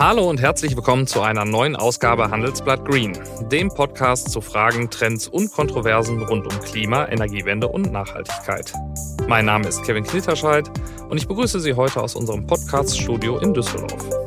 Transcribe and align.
Hallo 0.00 0.30
und 0.30 0.40
herzlich 0.40 0.74
willkommen 0.74 1.06
zu 1.06 1.20
einer 1.20 1.44
neuen 1.44 1.76
Ausgabe 1.76 2.30
Handelsblatt 2.30 2.86
Green, 2.86 3.18
dem 3.52 3.68
Podcast 3.68 4.30
zu 4.30 4.40
Fragen, 4.40 4.88
Trends 4.88 5.28
und 5.28 5.52
Kontroversen 5.52 6.22
rund 6.22 6.46
um 6.50 6.60
Klima, 6.60 7.06
Energiewende 7.08 7.68
und 7.68 7.92
Nachhaltigkeit. 7.92 8.72
Mein 9.28 9.44
Name 9.44 9.68
ist 9.68 9.82
Kevin 9.82 10.04
Knitterscheid 10.04 10.70
und 11.10 11.18
ich 11.18 11.28
begrüße 11.28 11.60
Sie 11.60 11.74
heute 11.74 12.02
aus 12.02 12.14
unserem 12.14 12.46
Podcast-Studio 12.46 13.40
in 13.40 13.52
Düsseldorf. 13.52 14.19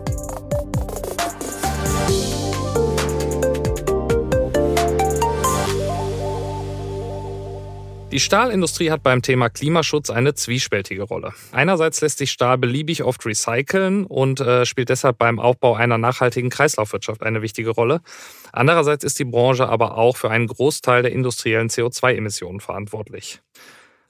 Die 8.14 8.20
Stahlindustrie 8.20 8.92
hat 8.92 9.02
beim 9.02 9.24
Thema 9.24 9.50
Klimaschutz 9.50 10.12
eine 10.12 10.36
zwiespältige 10.36 11.02
Rolle. 11.02 11.34
Einerseits 11.52 12.00
lässt 12.00 12.20
sich 12.20 12.30
Stahl 12.30 12.60
beliebig 12.60 13.02
oft 13.02 13.26
recyceln 13.26 14.06
und 14.06 14.40
äh, 14.40 14.68
spielt 14.68 14.90
deshalb 14.90 15.18
beim 15.18 15.40
Aufbau 15.40 15.74
einer 15.74 15.98
nachhaltigen 15.98 16.52
Kreislaufwirtschaft 16.52 17.24
eine 17.24 17.42
wichtige 17.42 17.72
Rolle. 17.72 18.02
Andererseits 18.52 19.04
ist 19.04 19.18
die 19.18 19.26
Branche 19.26 19.68
aber 19.68 19.98
auch 19.98 20.16
für 20.16 20.30
einen 20.30 20.46
Großteil 20.46 21.02
der 21.02 21.12
industriellen 21.12 21.70
CO2-Emissionen 21.70 22.60
verantwortlich. 22.60 23.42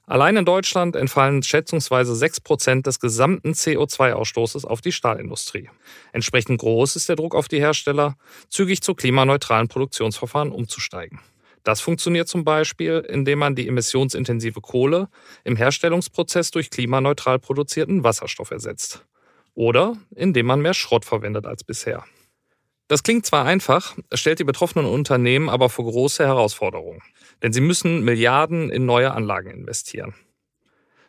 Allein 0.06 0.36
in 0.36 0.44
Deutschland 0.44 0.96
entfallen 0.96 1.42
schätzungsweise 1.42 2.14
6 2.14 2.42
Prozent 2.42 2.86
des 2.86 3.00
gesamten 3.00 3.52
CO2-Ausstoßes 3.52 4.66
auf 4.66 4.82
die 4.82 4.92
Stahlindustrie. 4.92 5.70
Entsprechend 6.12 6.60
groß 6.60 6.96
ist 6.96 7.08
der 7.08 7.16
Druck 7.16 7.34
auf 7.34 7.48
die 7.48 7.58
Hersteller, 7.58 8.18
zügig 8.50 8.82
zu 8.82 8.94
klimaneutralen 8.94 9.68
Produktionsverfahren 9.68 10.52
umzusteigen. 10.52 11.20
Das 11.64 11.80
funktioniert 11.80 12.28
zum 12.28 12.44
Beispiel, 12.44 13.04
indem 13.08 13.40
man 13.40 13.54
die 13.54 13.66
emissionsintensive 13.66 14.60
Kohle 14.60 15.08
im 15.44 15.56
Herstellungsprozess 15.56 16.50
durch 16.50 16.70
klimaneutral 16.70 17.38
produzierten 17.38 18.04
Wasserstoff 18.04 18.50
ersetzt. 18.50 19.04
Oder 19.54 19.96
indem 20.14 20.46
man 20.46 20.60
mehr 20.60 20.74
Schrott 20.74 21.04
verwendet 21.04 21.46
als 21.46 21.64
bisher. 21.64 22.04
Das 22.86 23.02
klingt 23.02 23.24
zwar 23.24 23.46
einfach, 23.46 23.96
stellt 24.12 24.40
die 24.40 24.44
betroffenen 24.44 24.86
Unternehmen 24.86 25.48
aber 25.48 25.70
vor 25.70 25.86
große 25.86 26.24
Herausforderungen. 26.24 27.00
Denn 27.42 27.54
sie 27.54 27.62
müssen 27.62 28.04
Milliarden 28.04 28.70
in 28.70 28.84
neue 28.84 29.12
Anlagen 29.12 29.50
investieren. 29.50 30.14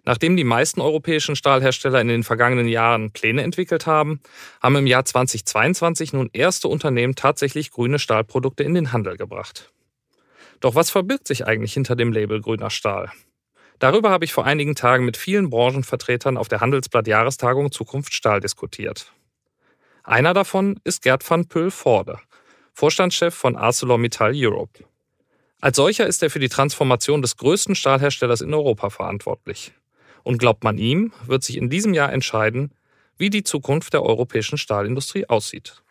Nachdem 0.06 0.38
die 0.38 0.44
meisten 0.44 0.80
europäischen 0.82 1.36
Stahlhersteller 1.36 2.00
in 2.00 2.08
den 2.08 2.24
vergangenen 2.24 2.68
Jahren 2.68 3.12
Pläne 3.12 3.42
entwickelt 3.42 3.88
haben, 3.88 4.22
haben 4.62 4.76
im 4.76 4.88
Jahr 4.88 5.04
2022 5.04 6.14
nun 6.14 6.30
erste 6.32 6.68
Unternehmen 6.68 7.16
tatsächlich 7.16 7.72
grüne 7.72 8.00
Stahlprodukte 8.00 8.64
in 8.64 8.76
den 8.76 8.94
Handel 8.94 9.18
gebracht. 9.18 9.74
Doch 10.60 10.76
was 10.76 10.90
verbirgt 10.90 11.28
sich 11.28 11.46
eigentlich 11.46 11.74
hinter 11.74 11.96
dem 11.96 12.12
Label 12.12 12.42
grüner 12.42 12.70
Stahl? 12.70 13.12
Darüber 13.80 14.10
habe 14.10 14.26
ich 14.26 14.34
vor 14.34 14.46
einigen 14.46 14.76
Tagen 14.76 15.06
mit 15.06 15.18
vielen 15.18 15.50
Branchenvertretern 15.50 16.38
auf 16.38 16.48
der 16.48 16.62
Handelsblatt 16.62 17.08
Jahrestagung 17.08 17.72
Zukunft 17.72 18.14
Stahl 18.14 18.40
diskutiert. 18.40 19.12
Einer 20.04 20.34
davon 20.34 20.80
ist 20.84 21.02
Gerd 21.02 21.30
van 21.30 21.48
Pöhl-Vorde, 21.48 22.20
Vorstandschef 22.74 23.34
von 23.34 23.56
ArcelorMittal 23.56 24.34
Europe. 24.36 24.86
Als 25.62 25.78
solcher 25.78 26.06
ist 26.06 26.22
er 26.22 26.30
für 26.30 26.40
die 26.40 26.50
Transformation 26.50 27.22
des 27.22 27.38
größten 27.38 27.76
Stahlherstellers 27.76 28.42
in 28.42 28.54
Europa 28.54 28.90
verantwortlich. 28.90 29.74
Und 30.24 30.38
glaubt 30.38 30.64
man 30.64 30.78
ihm, 30.78 31.12
wird 31.26 31.44
sich 31.44 31.58
in 31.58 31.70
diesem 31.70 31.94
Jahr 31.94 32.14
entscheiden, 32.14 32.72
wie 33.18 33.30
die 33.30 33.44
Zukunft 33.44 33.94
der 33.94 34.04
europäischen 34.04 34.58
Stahlindustrie 34.58 35.28
aussieht. 35.28 35.82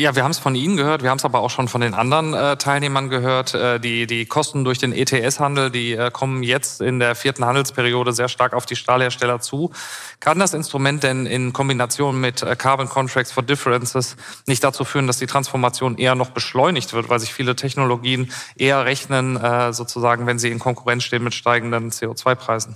Ja, 0.00 0.16
wir 0.16 0.24
haben 0.24 0.30
es 0.30 0.38
von 0.38 0.54
Ihnen 0.54 0.78
gehört, 0.78 1.02
wir 1.02 1.10
haben 1.10 1.18
es 1.18 1.26
aber 1.26 1.40
auch 1.40 1.50
schon 1.50 1.68
von 1.68 1.82
den 1.82 1.92
anderen 1.92 2.32
äh, 2.32 2.56
Teilnehmern 2.56 3.10
gehört. 3.10 3.52
Äh, 3.52 3.78
die, 3.78 4.06
die 4.06 4.24
Kosten 4.24 4.64
durch 4.64 4.78
den 4.78 4.94
ETS-Handel, 4.94 5.70
die 5.70 5.92
äh, 5.92 6.10
kommen 6.10 6.42
jetzt 6.42 6.80
in 6.80 7.00
der 7.00 7.14
vierten 7.14 7.44
Handelsperiode 7.44 8.14
sehr 8.14 8.28
stark 8.28 8.54
auf 8.54 8.64
die 8.64 8.76
Stahlhersteller 8.76 9.40
zu. 9.40 9.72
Kann 10.18 10.38
das 10.38 10.54
Instrument 10.54 11.02
denn 11.02 11.26
in 11.26 11.52
Kombination 11.52 12.18
mit 12.18 12.42
äh, 12.42 12.56
Carbon 12.56 12.88
Contracts 12.88 13.30
for 13.30 13.42
Differences 13.42 14.16
nicht 14.46 14.64
dazu 14.64 14.86
führen, 14.86 15.06
dass 15.06 15.18
die 15.18 15.26
Transformation 15.26 15.98
eher 15.98 16.14
noch 16.14 16.30
beschleunigt 16.30 16.94
wird, 16.94 17.10
weil 17.10 17.20
sich 17.20 17.34
viele 17.34 17.54
Technologien 17.54 18.32
eher 18.56 18.86
rechnen, 18.86 19.36
äh, 19.36 19.74
sozusagen, 19.74 20.26
wenn 20.26 20.38
sie 20.38 20.48
in 20.48 20.60
Konkurrenz 20.60 21.04
stehen 21.04 21.24
mit 21.24 21.34
steigenden 21.34 21.90
CO2-Preisen? 21.90 22.74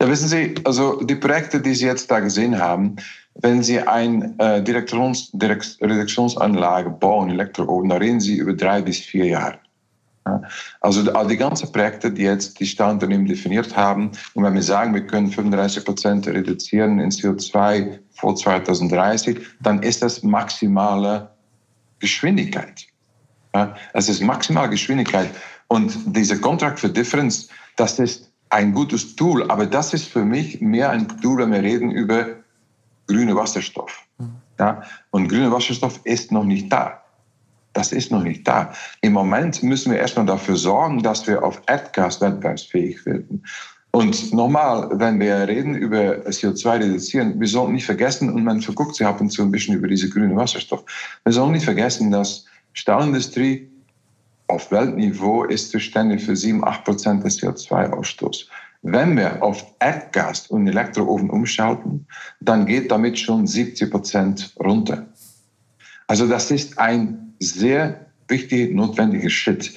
Ja, 0.00 0.08
wissen 0.08 0.28
Sie, 0.28 0.54
also 0.62 1.02
die 1.02 1.16
Projekte, 1.16 1.60
die 1.60 1.74
Sie 1.74 1.86
jetzt 1.86 2.08
da 2.12 2.20
gesehen 2.20 2.60
haben, 2.60 2.98
wenn 3.36 3.62
Sie 3.62 3.80
eine 3.80 4.34
äh, 4.38 4.62
Direktions, 4.62 5.30
Direkt, 5.32 5.78
Reduktionsanlage 5.80 6.90
bauen, 6.90 7.30
Elektroofen, 7.30 7.88
dann 7.88 7.98
reden 7.98 8.20
Sie 8.20 8.36
über 8.36 8.52
drei 8.52 8.80
bis 8.82 8.98
vier 8.98 9.26
Jahre. 9.26 9.58
Ja, 10.26 10.40
also 10.80 11.12
all 11.12 11.26
die 11.26 11.36
ganzen 11.36 11.70
Projekte, 11.70 12.10
die 12.10 12.22
jetzt 12.22 12.58
die 12.58 12.66
Stahlunternehmen 12.66 13.26
definiert 13.26 13.76
haben, 13.76 14.10
und 14.34 14.44
wenn 14.44 14.54
wir 14.54 14.62
sagen, 14.62 14.94
wir 14.94 15.06
können 15.06 15.28
35 15.28 15.84
Prozent 15.84 16.26
reduzieren 16.26 16.98
in 16.98 17.10
CO2 17.10 17.98
vor 18.14 18.34
2030, 18.34 19.38
dann 19.60 19.82
ist 19.82 20.00
das 20.00 20.22
maximale 20.22 21.30
Geschwindigkeit. 21.98 22.86
Ja, 23.54 23.74
es 23.92 24.08
ist 24.08 24.22
maximale 24.22 24.70
Geschwindigkeit. 24.70 25.28
Und 25.68 25.94
dieser 26.16 26.38
Contract 26.38 26.80
for 26.80 26.88
Difference, 26.88 27.48
das 27.76 27.98
ist 27.98 28.30
ein 28.48 28.72
gutes 28.72 29.16
Tool, 29.16 29.50
aber 29.50 29.66
das 29.66 29.92
ist 29.92 30.06
für 30.06 30.24
mich 30.24 30.60
mehr 30.60 30.90
ein 30.90 31.08
Tool, 31.20 31.38
wenn 31.38 31.52
wir 31.52 31.62
reden 31.62 31.90
über 31.90 32.43
grüne 33.06 33.34
Wasserstoff. 33.34 34.06
Ja? 34.58 34.82
Und 35.10 35.28
grüner 35.28 35.52
Wasserstoff 35.52 36.00
ist 36.04 36.32
noch 36.32 36.44
nicht 36.44 36.72
da. 36.72 37.00
Das 37.72 37.92
ist 37.92 38.12
noch 38.12 38.22
nicht 38.22 38.46
da. 38.46 38.72
Im 39.00 39.12
Moment 39.12 39.62
müssen 39.62 39.90
wir 39.92 39.98
erstmal 39.98 40.26
dafür 40.26 40.56
sorgen, 40.56 41.02
dass 41.02 41.26
wir 41.26 41.42
auf 41.42 41.60
Erdgas 41.66 42.20
wettbewerbsfähig 42.20 43.04
werden. 43.04 43.44
Und 43.90 44.32
nochmal, 44.32 44.88
wenn 44.94 45.20
wir 45.20 45.46
reden 45.46 45.74
über 45.76 46.16
CO2 46.26 46.80
reduzieren, 46.80 47.38
wir 47.38 47.46
sollten 47.46 47.74
nicht 47.74 47.86
vergessen, 47.86 48.28
und 48.28 48.42
man 48.42 48.60
verguckt 48.60 48.96
sich 48.96 49.06
ab 49.06 49.20
und 49.20 49.30
zu 49.30 49.42
ein 49.42 49.52
bisschen 49.52 49.76
über 49.76 49.86
diese 49.86 50.08
grüne 50.08 50.34
Wasserstoff, 50.34 50.84
wir 51.24 51.32
sollen 51.32 51.52
nicht 51.52 51.64
vergessen, 51.64 52.10
dass 52.10 52.44
Stahlindustrie 52.72 53.70
auf 54.48 54.70
Weltniveau 54.70 55.44
ist 55.44 55.70
zuständig 55.70 56.24
für 56.24 56.36
7, 56.36 56.64
8 56.64 56.84
Prozent 56.84 57.24
des 57.24 57.40
CO2-Ausstoßes. 57.40 58.46
Wenn 58.86 59.16
wir 59.16 59.42
auf 59.42 59.64
Erdgas 59.80 60.48
und 60.48 60.68
Elektroofen 60.68 61.30
umschalten, 61.30 62.06
dann 62.40 62.66
geht 62.66 62.90
damit 62.90 63.18
schon 63.18 63.46
70 63.46 63.90
Prozent 63.90 64.54
runter. 64.60 65.06
Also 66.06 66.28
das 66.28 66.50
ist 66.50 66.78
ein 66.78 67.32
sehr 67.40 68.04
wichtiger, 68.28 68.74
notwendiger 68.74 69.30
Schritt. 69.30 69.74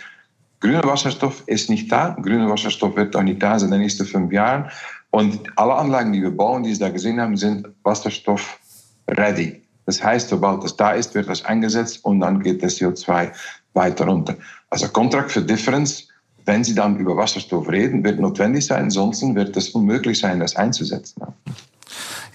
Grüner 0.59 0.83
Wasserstoff 0.83 1.41
ist 1.45 1.69
nicht 1.69 1.89
da. 1.89 2.17
Grüner 2.21 2.49
Wasserstoff 2.49 2.97
wird 2.97 3.15
auch 3.15 3.23
nicht 3.23 3.41
da 3.41 3.57
sein 3.57 3.69
in 3.69 3.75
den 3.75 3.81
nächsten 3.83 4.05
fünf 4.05 4.33
Jahren. 4.33 4.69
Und 5.09 5.39
alle 5.55 5.75
Anlagen, 5.75 6.11
die 6.11 6.21
wir 6.21 6.31
bauen, 6.31 6.63
die 6.63 6.73
Sie 6.73 6.81
da 6.81 6.89
gesehen 6.89 7.21
haben, 7.21 7.37
sind 7.37 7.65
Wasserstoff 7.83 8.59
ready. 9.07 9.63
Das 9.85 10.03
heißt, 10.03 10.27
sobald 10.27 10.65
das 10.65 10.75
da 10.75 10.91
ist, 10.91 11.15
wird 11.15 11.29
das 11.29 11.45
eingesetzt 11.45 12.03
und 12.03 12.19
dann 12.19 12.43
geht 12.43 12.61
das 12.61 12.77
CO2 12.77 13.31
weiter 13.73 14.05
runter. 14.05 14.35
Also 14.69 14.89
Contract 14.89 15.31
for 15.31 15.43
Difference 15.43 16.09
wenn 16.47 16.63
Sie 16.63 16.73
dann 16.73 16.97
über 16.97 17.15
Wasserstoff 17.17 17.69
reden, 17.69 18.03
wird 18.03 18.19
notwendig 18.19 18.65
sein, 18.65 18.85
ansonsten 18.85 19.35
wird 19.35 19.55
es 19.57 19.69
unmöglich 19.69 20.19
sein, 20.19 20.39
das 20.39 20.55
einzusetzen. 20.55 21.21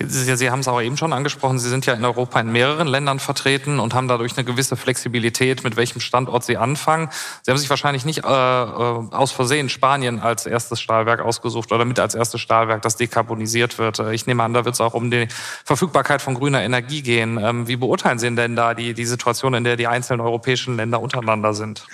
Sie 0.05 0.51
haben 0.51 0.61
es 0.61 0.69
auch 0.69 0.81
eben 0.81 0.97
schon 0.97 1.13
angesprochen, 1.13 1.59
Sie 1.59 1.69
sind 1.69 1.87
ja 1.87 1.95
in 1.95 2.05
Europa 2.05 2.41
in 2.41 2.51
mehreren 2.51 2.89
Ländern 2.89 3.21
vertreten 3.21 3.79
und 3.79 3.95
haben 3.95 4.09
dadurch 4.09 4.37
eine 4.37 4.45
gewisse 4.45 4.77
Flexibilität, 4.77 5.63
mit 5.65 5.77
welchem 5.77 6.01
Standort 6.01 6.45
Sie 6.45 6.57
anfangen. 6.57 7.09
Sie 7.43 7.51
haben 7.51 7.59
sich 7.59 7.71
wahrscheinlich 7.71 8.05
nicht 8.05 8.25
äh, 8.25 8.29
äh 8.29 9.03
aus 9.13 9.33
Versehen 9.33 9.69
Spanien 9.69 10.21
als 10.21 10.47
erstes 10.47 10.81
Stahlwerk 10.81 11.21
ausgesucht 11.21 11.73
oder 11.73 11.85
mit 11.85 12.01
als 12.01 12.15
erstes 12.15 12.41
Stahlwerk, 12.41 12.83
das 12.83 12.97
dekarbonisiert 12.97 13.79
wird. 13.79 13.99
Äh, 14.01 14.15
ich 14.15 14.27
nehme 14.27 14.43
an, 14.43 14.55
da 14.55 14.65
wird 14.65 14.75
es 14.75 14.81
auch 14.81 14.95
um 14.95 15.11
die 15.11 15.29
Verfügbarkeit 15.65 16.21
von 16.21 16.35
grüner 16.35 16.63
Energie 16.63 17.03
gehen. 17.03 17.39
Ähm, 17.39 17.69
wie 17.69 17.77
beurteilen 17.77 18.19
Sie 18.19 18.35
denn 18.35 18.57
da 18.57 18.75
die, 18.75 18.95
die 18.95 19.07
Situation, 19.07 19.55
in 19.55 19.65
der 19.65 19.77
die 19.77 19.87
einzelnen 19.87 20.21
europäischen 20.21 20.77
Länder 20.77 21.01
untereinander 21.01 21.55
sind? 21.55 21.87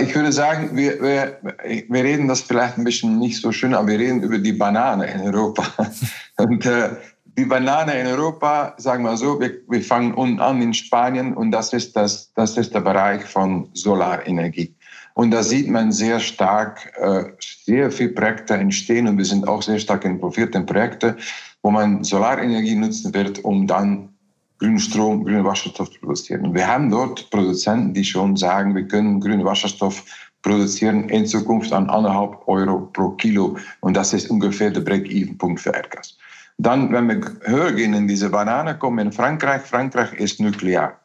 Ich 0.00 0.14
würde 0.14 0.30
sagen, 0.30 0.76
wir, 0.76 1.00
wir, 1.00 1.38
wir 1.88 2.04
reden 2.04 2.28
das 2.28 2.42
vielleicht 2.42 2.76
ein 2.76 2.84
bisschen 2.84 3.18
nicht 3.18 3.40
so 3.40 3.50
schön, 3.50 3.72
aber 3.72 3.88
wir 3.88 3.98
reden 3.98 4.22
über 4.22 4.36
die 4.36 4.52
Banane 4.52 5.06
in 5.06 5.22
Europa. 5.22 5.64
Und 6.36 6.66
äh, 6.66 6.90
die 7.24 7.46
Banane 7.46 7.98
in 7.98 8.06
Europa, 8.06 8.74
sagen 8.76 9.04
wir 9.04 9.16
so, 9.16 9.40
wir, 9.40 9.52
wir 9.68 9.80
fangen 9.80 10.12
unten 10.12 10.40
an 10.40 10.60
in 10.60 10.74
Spanien 10.74 11.32
und 11.32 11.50
das 11.50 11.72
ist, 11.72 11.96
das, 11.96 12.30
das 12.34 12.58
ist 12.58 12.74
der 12.74 12.80
Bereich 12.80 13.24
von 13.24 13.70
Solarenergie. 13.72 14.74
Und 15.14 15.30
da 15.30 15.42
sieht 15.42 15.68
man 15.68 15.92
sehr 15.92 16.20
stark, 16.20 16.92
äh, 16.98 17.24
sehr 17.64 17.90
viele 17.90 18.10
Projekte 18.10 18.54
entstehen 18.54 19.08
und 19.08 19.16
wir 19.16 19.24
sind 19.24 19.48
auch 19.48 19.62
sehr 19.62 19.78
stark 19.78 20.04
involviert 20.04 20.54
in 20.54 20.66
Projekte, 20.66 21.16
wo 21.62 21.70
man 21.70 22.04
Solarenergie 22.04 22.74
nutzen 22.74 23.14
wird, 23.14 23.42
um 23.44 23.66
dann 23.66 24.09
grünen 24.60 24.78
Strom, 24.78 25.24
grünen 25.24 25.44
Wasserstoff 25.44 25.90
produzieren. 26.00 26.46
Und 26.46 26.54
wir 26.54 26.66
haben 26.66 26.90
dort 26.90 27.28
Produzenten, 27.30 27.94
die 27.94 28.04
schon 28.04 28.36
sagen, 28.36 28.76
wir 28.76 28.86
können 28.86 29.20
grünen 29.20 29.44
Wasserstoff 29.44 30.04
produzieren 30.42 31.08
in 31.08 31.26
Zukunft 31.26 31.72
an 31.72 31.90
anderthalb 31.90 32.46
Euro 32.46 32.88
pro 32.92 33.10
Kilo. 33.10 33.56
Und 33.80 33.96
das 33.96 34.12
ist 34.12 34.30
ungefähr 34.30 34.70
der 34.70 34.80
Break-Even-Punkt 34.80 35.60
für 35.60 35.70
Erdgas. 35.70 36.16
Dann, 36.58 36.92
wenn 36.92 37.08
wir 37.08 37.20
höher 37.44 37.72
gehen 37.72 37.94
in 37.94 38.06
diese 38.06 38.28
Banane, 38.28 38.76
kommen 38.76 39.06
in 39.06 39.12
Frankreich. 39.12 39.62
Frankreich 39.62 40.12
ist 40.14 40.40
nuklear. 40.40 40.98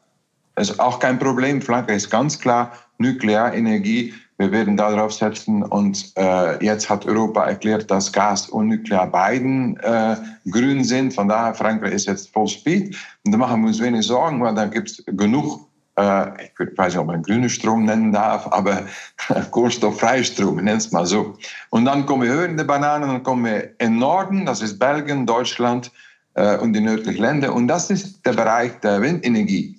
Das 0.56 0.69
ist 0.69 0.80
auch 0.80 1.00
kein 1.00 1.18
Problem. 1.18 1.62
Frankreich 1.62 1.98
ist 1.98 2.10
ganz 2.10 2.40
klar 2.40 2.74
Nuklearenergie. 2.98 4.13
Wir 4.38 4.52
werden 4.52 4.78
darauf 4.78 5.14
setzen. 5.14 5.64
Und 5.64 6.12
äh, 6.18 6.64
jetzt 6.64 6.90
hat 6.90 7.06
Europa 7.06 7.46
erklärt, 7.46 7.90
dass 7.90 8.12
Gas 8.12 8.50
und 8.50 8.68
Nuklear 8.68 9.08
beiden 9.08 9.78
äh, 9.78 10.16
grün 10.50 10.84
sind. 10.84 11.14
Von 11.14 11.28
daher, 11.28 11.54
Frankreich 11.54 11.94
ist 11.94 12.08
jetzt 12.08 12.34
voll 12.34 12.48
Speed. 12.48 12.96
Und 13.26 13.32
da 13.32 13.38
machen 13.38 13.62
wir 13.62 13.68
uns 13.68 13.82
wenig 13.82 14.06
Sorgen, 14.06 14.42
weil 14.42 14.56
da 14.56 14.66
gibt 14.66 14.90
es 14.90 15.04
genug 15.06 15.68
äh, 15.98 16.46
ich 16.46 16.78
weiß 16.78 16.94
nicht, 16.94 17.00
ob 17.00 17.08
man 17.08 17.24
grünen 17.24 17.50
Strom 17.50 17.86
nennen 17.86 18.12
darf, 18.12 18.48
aber 18.52 18.84
kohlenstofffreie 19.52 20.24
Strom, 20.24 20.58
nennt 20.58 20.82
es 20.82 20.92
mal 20.92 21.06
so. 21.06 21.38
Und 21.70 21.86
dann 21.86 22.06
kommen 22.06 22.24
wir 22.24 22.32
höher 22.32 22.46
in 22.46 22.58
die 22.58 22.64
Bananen, 22.64 23.10
dann 23.10 23.24
kommen 23.24 23.46
wir 23.46 23.80
in 23.80 23.98
Norden, 23.98 24.46
das 24.46 24.62
ist 24.62 24.78
Belgien, 24.78 25.26
Deutschland 25.26 25.92
äh, 26.34 26.58
und 26.58 26.74
die 26.74 26.82
nördlichen 26.82 27.22
Länder. 27.22 27.54
Und 27.54 27.68
das 27.68 27.90
ist 27.90 28.26
der 28.26 28.34
Bereich 28.34 28.74
der 28.82 29.02
Windenergie. 29.02 29.78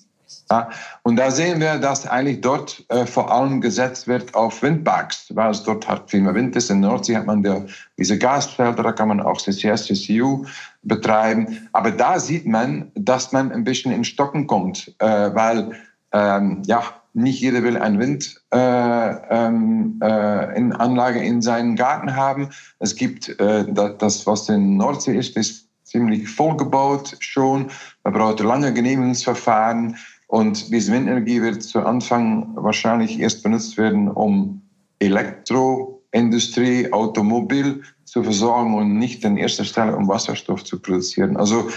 Ja, 0.50 0.70
und 1.02 1.16
da 1.16 1.32
sehen 1.32 1.60
wir, 1.60 1.78
dass 1.78 2.06
eigentlich 2.06 2.40
dort 2.40 2.84
äh, 2.88 3.04
vor 3.04 3.32
allem 3.32 3.60
gesetzt 3.60 4.06
wird 4.06 4.32
auf 4.34 4.62
Windparks, 4.62 5.26
weil 5.34 5.50
es 5.50 5.64
dort 5.64 5.88
halt 5.88 6.08
viel 6.08 6.20
mehr 6.20 6.34
Wind 6.34 6.54
ist. 6.54 6.70
In 6.70 6.80
Nordsee 6.80 7.16
hat 7.16 7.26
man 7.26 7.42
der, 7.42 7.66
diese 7.98 8.16
Gasfelder, 8.16 8.84
da 8.84 8.92
kann 8.92 9.08
man 9.08 9.20
auch 9.20 9.40
CCS, 9.40 9.86
CCU 9.86 10.44
betreiben. 10.82 11.68
Aber 11.72 11.90
da 11.90 12.20
sieht 12.20 12.46
man, 12.46 12.92
dass 12.94 13.32
man 13.32 13.50
ein 13.50 13.64
bisschen 13.64 13.90
in 13.90 14.04
Stocken 14.04 14.46
kommt, 14.46 14.94
äh, 15.00 15.34
weil 15.34 15.72
ähm, 16.12 16.62
ja, 16.66 16.82
nicht 17.16 17.40
jeder 17.40 17.62
will 17.62 17.76
eine 17.78 17.98
Windanlage 17.98 19.18
äh, 19.30 19.46
ähm, 19.46 20.00
äh, 20.02 21.26
in 21.26 21.42
seinem 21.42 21.74
Garten 21.74 22.14
haben. 22.14 22.50
Es 22.78 22.94
gibt 22.94 23.40
äh, 23.40 23.64
das, 23.72 24.26
was 24.26 24.48
in 24.48 24.76
Nordsee 24.76 25.16
ist, 25.16 25.36
ist 25.36 25.66
ziemlich 25.82 26.28
vollgebaut 26.28 27.16
schon. 27.20 27.70
Man 28.04 28.12
braucht 28.12 28.40
lange 28.40 28.72
Genehmigungsverfahren. 28.72 29.96
Und 30.26 30.72
diese 30.72 30.92
Windenergie 30.92 31.40
wird 31.40 31.62
zu 31.62 31.80
Anfang 31.80 32.48
wahrscheinlich 32.56 33.20
erst 33.20 33.42
benutzt 33.42 33.76
werden, 33.78 34.08
um 34.08 34.62
Elektroindustrie, 34.98 36.92
Automobil 36.92 37.82
zu 38.04 38.22
versorgen 38.22 38.74
und 38.74 38.98
nicht 38.98 39.24
in 39.24 39.36
erster 39.36 39.64
Stelle 39.64 39.94
um 39.94 40.08
Wasserstoff 40.08 40.64
zu 40.64 40.80
produzieren. 40.80 41.36
Also, 41.36 41.68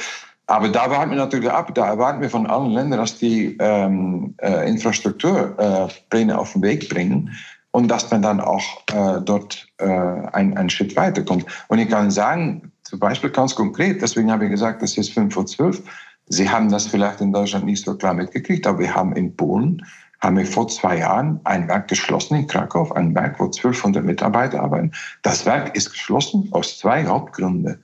aber 0.48 0.70
da 0.70 0.90
warten 0.90 1.12
wir 1.12 1.18
natürlich 1.18 1.50
ab, 1.50 1.76
da 1.76 1.88
erwarten 1.88 2.22
wir 2.22 2.30
von 2.30 2.48
allen 2.48 2.72
Ländern, 2.72 3.00
dass 3.00 3.18
die 3.20 3.56
ähm, 3.60 4.34
äh, 4.42 4.68
Infrastrukturpläne 4.68 6.34
äh, 6.34 6.36
auf 6.36 6.54
den 6.54 6.64
Weg 6.64 6.90
bringen 6.90 7.32
und 7.72 7.88
dass 7.88 8.10
man 8.10 8.24
dann 8.24 8.40
auch 8.40 8.82
äh, 8.92 9.22
dort 9.22 9.68
äh, 9.78 9.86
einen, 9.86 10.58
einen 10.58 10.70
Schritt 10.70 10.96
weiterkommt. 10.96 11.46
Und 11.68 11.78
ich 11.78 11.90
kann 11.90 12.10
sagen, 12.10 12.72
zum 12.84 13.00
Beispiel 13.00 13.30
ganz 13.30 13.54
konkret, 13.54 14.02
deswegen 14.02 14.32
habe 14.32 14.46
ich 14.46 14.52
gesagt, 14.52 14.82
das 14.82 14.98
ist 14.98 15.14
5 15.14 15.32
vor 15.32 15.46
12, 15.46 15.84
Sie 16.30 16.50
haben 16.50 16.70
das 16.70 16.88
vielleicht 16.88 17.22
in 17.22 17.34
Deutschland 17.34 17.66
nicht 17.66 17.84
so 17.84 17.96
klar 17.96 18.14
mitgekriegt, 18.14 18.66
aber 18.68 18.80
wir 18.80 18.96
haben 18.96 19.14
in 19.14 19.36
Polen, 19.36 19.86
haben 20.22 20.38
wir 20.38 20.46
vor 20.46 20.68
zwei 20.68 21.00
Jahren 21.00 21.40
ein 21.44 21.68
Werk 21.68 21.88
geschlossen 21.88 22.36
in 22.36 22.48
Krakau, 22.48 22.92
ein 22.92 23.16
Werk, 23.16 23.40
wo 23.40 23.46
1200 23.46 24.04
Mitarbeiter 24.04 24.62
arbeiten. 24.62 24.92
Das 25.24 25.46
Werk 25.46 25.76
ist 25.76 25.92
geschlossen 25.92 26.48
aus 26.52 26.78
zwei 26.78 27.06
Hauptgründen. 27.06 27.84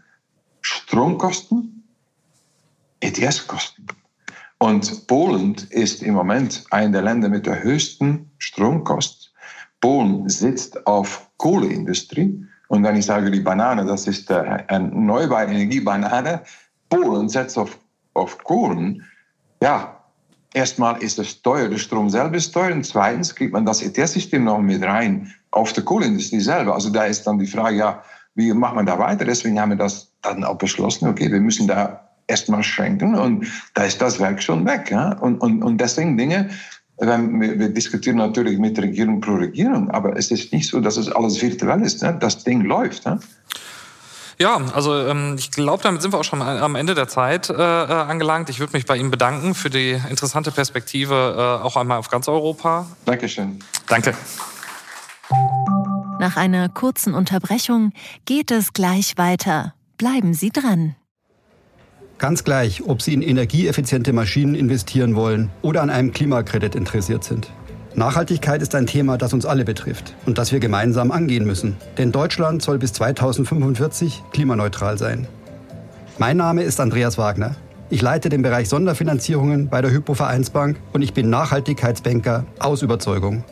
Stromkosten, 0.61 1.83
ETS-Kosten. 2.99 3.87
Und 4.59 5.07
Polen 5.07 5.55
ist 5.69 6.03
im 6.03 6.13
Moment 6.13 6.65
ein 6.71 6.91
der 6.91 7.01
Länder 7.01 7.29
mit 7.29 7.45
der 7.45 7.63
höchsten 7.63 8.31
Stromkosten. 8.37 9.31
Polen 9.81 10.29
sitzt 10.29 10.85
auf 10.87 11.29
Kohleindustrie. 11.37 12.45
Und 12.67 12.83
wenn 12.83 12.95
ich 12.95 13.05
sage, 13.05 13.29
die 13.31 13.41
Banane, 13.41 13.85
das 13.85 14.07
ist 14.07 14.31
eine 14.31 14.67
erneuerbare 14.69 15.51
Energiebanane. 15.51 16.41
Polen 16.89 17.29
setzt 17.29 17.57
auf 17.57 17.77
auf 18.15 18.37
Kohlen, 18.43 19.03
ja, 19.61 19.95
erstmal 20.53 21.01
ist 21.03 21.19
es 21.19 21.41
teuer, 21.41 21.69
der 21.69 21.77
Strom 21.77 22.09
selber 22.09 22.37
ist 22.37 22.51
teuer 22.51 22.73
und 22.73 22.85
zweitens 22.85 23.35
kriegt 23.35 23.53
man 23.53 23.65
das 23.65 23.81
ETS-System 23.81 24.43
noch 24.43 24.59
mit 24.59 24.83
rein 24.83 25.31
auf 25.51 25.73
der 25.73 25.83
Kohleindustrie 25.83 26.39
selber. 26.39 26.73
Also 26.73 26.89
da 26.89 27.05
ist 27.05 27.27
dann 27.27 27.39
die 27.39 27.47
Frage, 27.47 27.77
ja, 27.77 28.03
wie 28.35 28.53
macht 28.53 28.75
man 28.75 28.85
da 28.85 28.97
weiter? 28.99 29.25
Deswegen 29.25 29.59
haben 29.59 29.69
wir 29.69 29.77
das 29.77 30.11
dann 30.21 30.43
auch 30.43 30.57
beschlossen, 30.57 31.07
okay, 31.07 31.31
wir 31.31 31.39
müssen 31.39 31.67
da 31.67 32.09
erstmal 32.27 32.63
schenken 32.63 33.15
und 33.15 33.47
da 33.73 33.83
ist 33.83 34.01
das 34.01 34.19
Werk 34.19 34.41
schon 34.41 34.65
weg. 34.65 34.91
Ja? 34.91 35.13
Und, 35.19 35.39
und, 35.39 35.63
und 35.63 35.79
deswegen 35.79 36.17
Dinge, 36.17 36.49
wir, 36.99 37.59
wir 37.59 37.69
diskutieren 37.69 38.17
natürlich 38.17 38.57
mit 38.57 38.79
Regierung 38.79 39.19
pro 39.19 39.35
Regierung, 39.35 39.89
aber 39.91 40.17
es 40.17 40.31
ist 40.31 40.51
nicht 40.53 40.69
so, 40.69 40.79
dass 40.79 40.97
es 40.97 41.11
alles 41.11 41.41
virtuell 41.41 41.81
ist. 41.81 42.01
Ne? 42.01 42.17
Das 42.19 42.43
Ding 42.43 42.61
läuft. 42.61 43.05
Ne? 43.05 43.19
Ja, 44.37 44.57
also 44.73 44.97
ähm, 44.97 45.35
ich 45.37 45.51
glaube, 45.51 45.81
damit 45.83 46.01
sind 46.01 46.13
wir 46.13 46.19
auch 46.19 46.23
schon 46.25 46.41
am 46.41 46.75
Ende 46.75 46.93
der 46.93 47.07
Zeit 47.07 47.49
äh, 47.49 47.53
äh, 47.53 47.57
angelangt. 47.57 48.49
Ich 48.49 48.59
würde 48.59 48.73
mich 48.73 48.85
bei 48.85 48.97
Ihnen 48.97 49.11
bedanken 49.11 49.55
für 49.55 49.69
die 49.69 49.91
interessante 50.09 50.51
Perspektive 50.51 51.59
äh, 51.61 51.63
auch 51.63 51.77
einmal 51.77 51.97
auf 51.97 52.09
ganz 52.09 52.27
Europa. 52.27 52.87
Dankeschön. 53.05 53.59
Danke. 53.87 54.13
Nach 56.19 56.37
einer 56.37 56.69
kurzen 56.69 57.13
Unterbrechung 57.13 57.91
geht 58.25 58.51
es 58.51 58.73
gleich 58.73 59.17
weiter. 59.17 59.73
Bleiben 59.97 60.33
Sie 60.33 60.49
dran. 60.49 60.95
Ganz 62.17 62.43
gleich, 62.43 62.83
ob 62.83 63.01
Sie 63.01 63.13
in 63.13 63.21
energieeffiziente 63.21 64.13
Maschinen 64.13 64.55
investieren 64.55 65.15
wollen 65.15 65.49
oder 65.61 65.81
an 65.81 65.89
einem 65.89 66.11
Klimakredit 66.11 66.75
interessiert 66.75 67.23
sind. 67.23 67.51
Nachhaltigkeit 67.97 68.61
ist 68.61 68.75
ein 68.75 68.87
Thema, 68.87 69.17
das 69.17 69.31
uns 69.31 69.45
alle 69.45 69.63
betrifft 69.63 70.13
und 70.25 70.37
das 70.37 70.51
wir 70.51 70.59
gemeinsam 70.59 71.11
angehen 71.11 71.45
müssen. 71.45 71.77
Denn 71.97 72.11
Deutschland 72.11 72.61
soll 72.61 72.77
bis 72.77 72.91
2045 72.91 74.21
klimaneutral 74.33 74.97
sein. 74.97 75.27
Mein 76.17 76.35
Name 76.35 76.63
ist 76.63 76.81
Andreas 76.81 77.17
Wagner. 77.17 77.55
Ich 77.89 78.01
leite 78.01 78.27
den 78.27 78.41
Bereich 78.41 78.67
Sonderfinanzierungen 78.67 79.69
bei 79.69 79.81
der 79.81 79.91
Hypo 79.91 80.13
Vereinsbank 80.13 80.77
und 80.91 81.03
ich 81.03 81.13
bin 81.13 81.29
Nachhaltigkeitsbanker 81.29 82.45
aus 82.59 82.81
Überzeugung. 82.81 83.45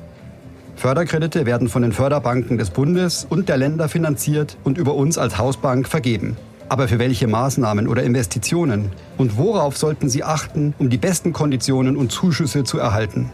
Förderkredite 0.75 1.45
werden 1.45 1.69
von 1.69 1.81
den 1.81 1.94
Förderbanken 1.94 2.57
des 2.57 2.72
Bundes 2.72 3.25
und 3.30 3.48
der 3.48 3.56
Länder 3.56 3.88
finanziert 3.88 4.57
und 4.66 4.78
über 4.78 4.95
uns 4.95 5.18
als 5.18 5.38
Hausbank 5.38 5.88
vergeben. 5.88 6.36
Aber 6.68 6.90
für 6.90 7.00
welche 7.00 7.28
Maßnahmen 7.28 7.88
oder 7.88 8.04
Investitionen? 8.04 8.92
Und 9.18 9.38
worauf 9.38 9.78
sollten 9.78 10.10
Sie 10.10 10.24
achten, 10.24 10.74
um 10.80 10.90
die 10.90 10.98
besten 10.98 11.31
Konditionen 11.31 11.95
und 11.95 12.12
Zuschüsse 12.12 12.66
zu 12.66 12.80
erhalten? 12.80 13.30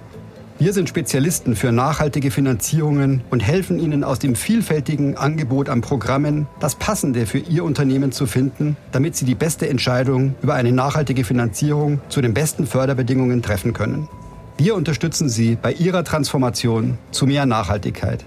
Wir 0.62 0.74
sind 0.74 0.90
Spezialisten 0.90 1.56
für 1.56 1.72
nachhaltige 1.72 2.32
Finanzierungen 2.32 3.22
und 3.30 3.40
helfen 3.40 3.80
Ihnen 3.80 4.04
aus 4.04 4.20
dem 4.20 4.36
vielfältigen 4.36 5.16
Angebot 5.16 5.70
an 5.70 5.80
Programmen 5.80 6.48
das 6.60 6.76
Passende 6.76 7.26
für 7.26 7.38
Ihr 7.38 7.64
Unternehmen 7.64 8.12
zu 8.12 8.26
finden, 8.26 8.76
damit 8.92 9.16
Sie 9.16 9.24
die 9.24 9.36
beste 9.36 9.70
Entscheidung 9.70 10.36
über 10.42 10.56
eine 10.56 10.74
nachhaltige 10.74 11.24
Finanzierung 11.24 12.02
zu 12.10 12.20
den 12.20 12.34
besten 12.34 12.68
Förderbedingungen 12.68 13.42
treffen 13.42 13.72
können. 13.72 14.10
Wir 14.58 14.76
unterstützen 14.76 15.30
Sie 15.30 15.56
bei 15.56 15.72
Ihrer 15.72 16.04
Transformation 16.04 16.98
zu 17.12 17.26
mehr 17.26 17.46
Nachhaltigkeit. 17.46 18.26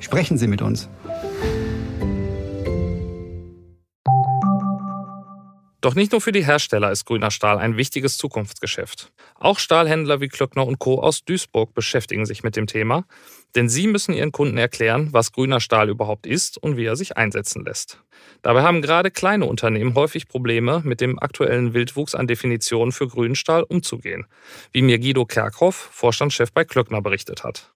Sprechen 0.00 0.38
Sie 0.38 0.46
mit 0.46 0.62
uns. 0.62 0.88
Doch 5.80 5.94
nicht 5.94 6.12
nur 6.12 6.20
für 6.20 6.32
die 6.32 6.44
Hersteller 6.44 6.90
ist 6.90 7.04
grüner 7.04 7.30
Stahl 7.30 7.58
ein 7.58 7.76
wichtiges 7.76 8.16
Zukunftsgeschäft. 8.16 9.12
Auch 9.34 9.58
Stahlhändler 9.58 10.20
wie 10.20 10.28
Klöckner 10.28 10.66
und 10.66 10.78
Co. 10.78 11.00
aus 11.00 11.24
Duisburg 11.24 11.74
beschäftigen 11.74 12.24
sich 12.24 12.42
mit 12.42 12.56
dem 12.56 12.66
Thema, 12.66 13.04
denn 13.54 13.68
sie 13.68 13.86
müssen 13.86 14.14
ihren 14.14 14.32
Kunden 14.32 14.56
erklären, 14.56 15.08
was 15.12 15.32
grüner 15.32 15.60
Stahl 15.60 15.90
überhaupt 15.90 16.26
ist 16.26 16.56
und 16.58 16.76
wie 16.76 16.86
er 16.86 16.96
sich 16.96 17.16
einsetzen 17.16 17.64
lässt. 17.64 18.00
Dabei 18.42 18.62
haben 18.62 18.80
gerade 18.80 19.10
kleine 19.10 19.44
Unternehmen 19.44 19.94
häufig 19.94 20.28
Probleme, 20.28 20.80
mit 20.84 21.00
dem 21.00 21.18
aktuellen 21.18 21.74
Wildwuchs 21.74 22.14
an 22.14 22.26
Definitionen 22.26 22.92
für 22.92 23.08
grünen 23.08 23.34
Stahl 23.34 23.62
umzugehen, 23.62 24.26
wie 24.72 24.82
mir 24.82 24.98
Guido 24.98 25.26
Kerkhoff, 25.26 25.90
Vorstandschef 25.92 26.52
bei 26.52 26.64
Klöckner, 26.64 27.02
berichtet 27.02 27.44
hat. 27.44 27.75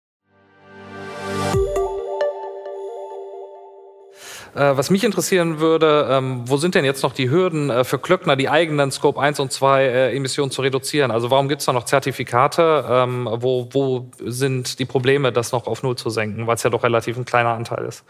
Äh, 4.54 4.76
was 4.76 4.90
mich 4.90 5.04
interessieren 5.04 5.60
würde, 5.60 6.08
ähm, 6.10 6.42
wo 6.46 6.56
sind 6.56 6.74
denn 6.74 6.84
jetzt 6.84 7.02
noch 7.02 7.12
die 7.12 7.30
Hürden 7.30 7.70
äh, 7.70 7.84
für 7.84 7.98
Klöckner, 7.98 8.36
die 8.36 8.48
eigenen 8.48 8.90
Scope 8.90 9.20
1 9.20 9.38
und 9.40 9.52
2 9.52 9.82
äh, 9.82 10.16
Emissionen 10.16 10.50
zu 10.50 10.62
reduzieren? 10.62 11.10
Also 11.10 11.30
warum 11.30 11.48
gibt 11.48 11.60
es 11.60 11.66
da 11.66 11.72
noch 11.72 11.84
Zertifikate? 11.84 12.84
Ähm, 12.88 13.28
wo, 13.30 13.68
wo 13.72 14.10
sind 14.24 14.78
die 14.78 14.84
Probleme, 14.84 15.32
das 15.32 15.52
noch 15.52 15.66
auf 15.66 15.82
Null 15.82 15.96
zu 15.96 16.10
senken, 16.10 16.46
weil 16.46 16.56
es 16.56 16.62
ja 16.62 16.70
doch 16.70 16.82
relativ 16.82 17.16
ein 17.16 17.24
kleiner 17.24 17.50
Anteil 17.50 17.84
ist? 17.84 18.04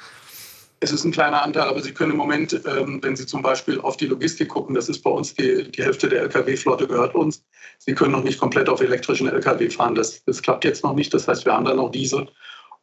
Es 0.82 0.92
ist 0.92 1.04
ein 1.04 1.12
kleiner 1.12 1.42
Anteil, 1.42 1.64
aber 1.64 1.82
Sie 1.82 1.92
können 1.92 2.12
im 2.12 2.16
Moment, 2.16 2.58
ähm, 2.66 3.00
wenn 3.02 3.14
Sie 3.14 3.26
zum 3.26 3.42
Beispiel 3.42 3.78
auf 3.82 3.98
die 3.98 4.06
Logistik 4.06 4.48
gucken, 4.48 4.74
das 4.74 4.88
ist 4.88 5.02
bei 5.02 5.10
uns 5.10 5.34
die, 5.34 5.70
die 5.70 5.82
Hälfte 5.82 6.08
der 6.08 6.22
Lkw-Flotte 6.22 6.86
gehört 6.86 7.14
uns. 7.14 7.44
Sie 7.76 7.94
können 7.94 8.12
noch 8.12 8.24
nicht 8.24 8.40
komplett 8.40 8.70
auf 8.70 8.80
elektrischen 8.80 9.28
Lkw 9.28 9.68
fahren. 9.68 9.94
Das, 9.94 10.24
das 10.24 10.40
klappt 10.40 10.64
jetzt 10.64 10.82
noch 10.82 10.94
nicht. 10.94 11.12
Das 11.12 11.28
heißt, 11.28 11.44
wir 11.44 11.52
haben 11.52 11.66
da 11.66 11.74
noch 11.74 11.90
Diesel. 11.90 12.28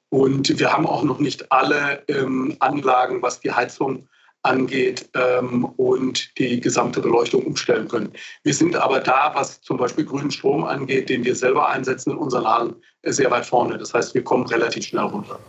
Und 0.10 0.60
wir 0.60 0.72
haben 0.72 0.86
auch 0.86 1.04
noch 1.04 1.20
nicht 1.20 1.52
alle 1.52 2.04
ähm, 2.08 2.56
Anlagen, 2.60 3.22
was 3.22 3.40
die 3.42 3.52
Heizung 3.52 4.08
angeht 4.44 5.10
ähm, 5.14 5.66
und 5.78 6.38
die 6.38 6.60
gesamte 6.62 7.02
Beleuchtung 7.02 7.44
umstellen 7.44 7.88
können. 7.88 8.14
Wir 8.44 8.54
sind 8.54 8.76
aber 8.76 9.00
da, 9.00 9.32
was 9.34 9.62
zum 9.62 9.78
Beispiel 9.78 10.06
grünen 10.06 10.32
Strom 10.32 10.64
angeht, 10.64 11.10
den 11.10 11.26
wir 11.26 11.36
selber 11.36 11.68
einsetzen 11.68 12.12
in 12.12 12.18
unseren 12.18 12.48
Hallen, 12.48 12.76
sehr 13.04 13.30
weit 13.32 13.46
vorne. 13.46 13.78
Das 13.78 13.94
heißt, 13.94 14.14
wir 14.14 14.24
kommen 14.24 14.46
relativ 14.48 14.86
schnell 14.86 15.06
runter. 15.06 15.40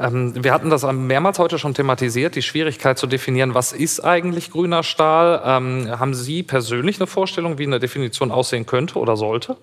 Ähm, 0.00 0.32
wir 0.42 0.52
hatten 0.52 0.70
das 0.70 0.82
mehrmals 0.90 1.38
heute 1.38 1.58
schon 1.58 1.74
thematisiert, 1.74 2.34
die 2.34 2.42
Schwierigkeit 2.42 2.98
zu 2.98 3.06
definieren, 3.06 3.54
was 3.54 3.72
ist 3.72 4.00
eigentlich 4.00 4.50
grüner 4.50 4.82
Stahl. 4.82 5.42
Ähm, 5.44 5.98
haben 5.98 6.14
Sie 6.14 6.42
persönlich 6.42 6.98
eine 6.98 7.06
Vorstellung, 7.06 7.58
wie 7.58 7.66
eine 7.66 7.78
Definition 7.78 8.30
aussehen 8.30 8.66
könnte 8.66 8.98
oder 8.98 9.16
sollte? 9.16 9.56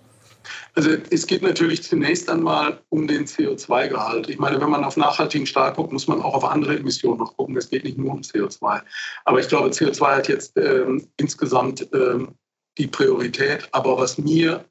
Also 0.76 0.92
es 1.10 1.28
geht 1.28 1.42
natürlich 1.42 1.84
zunächst 1.84 2.30
einmal 2.30 2.82
um 2.90 3.08
den 3.08 3.26
CO2-Gehalt. 3.26 4.30
Ich 4.30 4.40
meine, 4.40 4.60
wenn 4.60 4.70
man 4.70 4.84
auf 4.84 4.98
nachhaltigen 4.98 5.46
Stahl 5.46 5.74
guckt, 5.74 5.92
muss 5.92 6.08
man 6.08 6.22
auch 6.22 6.36
auf 6.36 6.46
andere 6.46 6.78
Emissionen 6.78 7.20
noch 7.20 7.36
gucken. 7.38 7.58
Es 7.58 7.70
geht 7.70 7.84
nicht 7.84 7.98
nur 7.98 8.12
um 8.12 8.22
CO2. 8.22 8.82
Aber 9.26 9.40
ich 9.40 9.48
glaube, 9.48 9.70
CO2 9.70 10.16
hat 10.16 10.28
jetzt 10.28 10.58
ähm, 10.58 11.08
insgesamt 11.18 11.88
ähm, 11.94 12.36
die 12.78 12.88
Priorität. 12.88 13.68
Aber 13.72 13.98
was 13.98 14.18
mir 14.18 14.66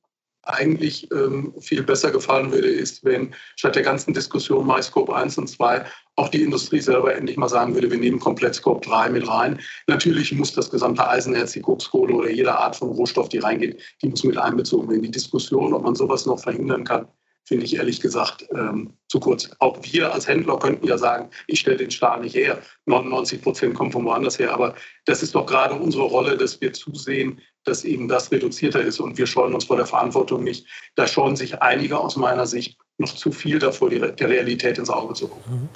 eigentlich 0.44 1.10
ähm, 1.12 1.54
viel 1.60 1.82
besser 1.82 2.10
gefallen 2.10 2.52
würde, 2.52 2.68
ist, 2.68 3.04
wenn 3.04 3.34
statt 3.56 3.76
der 3.76 3.82
ganzen 3.82 4.12
Diskussion 4.12 4.66
MyScope 4.66 5.14
1 5.14 5.38
und 5.38 5.48
2 5.48 5.84
auch 6.16 6.28
die 6.28 6.42
Industrie 6.42 6.80
selber 6.80 7.14
endlich 7.14 7.36
mal 7.36 7.48
sagen 7.48 7.74
würde, 7.74 7.90
wir 7.90 7.98
nehmen 7.98 8.18
komplett 8.18 8.54
Scope 8.54 8.86
3 8.86 9.10
mit 9.10 9.26
rein. 9.26 9.60
Natürlich 9.86 10.32
muss 10.32 10.52
das 10.52 10.70
gesamte 10.70 11.08
Eisenerz, 11.08 11.52
die 11.52 11.60
Kokskohle 11.60 12.14
oder 12.14 12.30
jede 12.30 12.56
Art 12.56 12.76
von 12.76 12.90
Rohstoff, 12.90 13.28
die 13.28 13.38
reingeht, 13.38 13.80
die 14.02 14.08
muss 14.08 14.24
mit 14.24 14.36
einbezogen 14.36 14.90
werden. 14.90 15.02
Die 15.02 15.10
Diskussion, 15.10 15.72
ob 15.72 15.84
man 15.84 15.94
sowas 15.94 16.26
noch 16.26 16.40
verhindern 16.40 16.84
kann, 16.84 17.06
finde 17.44 17.64
ich 17.64 17.76
ehrlich 17.76 18.00
gesagt 18.00 18.46
ähm, 18.54 18.92
zu 19.12 19.20
kurz. 19.20 19.50
Auch 19.58 19.76
wir 19.82 20.12
als 20.12 20.26
Händler 20.26 20.58
könnten 20.58 20.86
ja 20.86 20.96
sagen, 20.96 21.28
ich 21.46 21.60
stelle 21.60 21.76
den 21.76 21.90
Stahl 21.90 22.20
nicht 22.20 22.34
her. 22.34 22.62
99 22.86 23.42
Prozent 23.42 23.74
kommen 23.74 23.92
von 23.92 24.06
woanders 24.06 24.38
her. 24.38 24.54
Aber 24.54 24.74
das 25.04 25.22
ist 25.22 25.34
doch 25.34 25.44
gerade 25.44 25.74
unsere 25.74 26.04
Rolle, 26.04 26.38
dass 26.38 26.58
wir 26.62 26.72
zusehen, 26.72 27.38
dass 27.64 27.84
eben 27.84 28.08
das 28.08 28.32
reduzierter 28.32 28.80
ist. 28.80 29.00
Und 29.00 29.18
wir 29.18 29.26
scheuen 29.26 29.52
uns 29.52 29.66
vor 29.66 29.76
der 29.76 29.84
Verantwortung 29.84 30.42
nicht. 30.42 30.66
Da 30.94 31.06
scheuen 31.06 31.36
sich 31.36 31.60
einige 31.60 31.98
aus 31.98 32.16
meiner 32.16 32.46
Sicht 32.46 32.78
noch 32.98 33.14
zu 33.14 33.32
viel 33.32 33.58
davor, 33.58 33.90
der 33.90 34.28
Realität 34.28 34.78
ins 34.78 34.90
Auge 34.90 35.14
zu 35.14 35.28
gucken. 35.28 35.52
Mhm. 35.52 35.68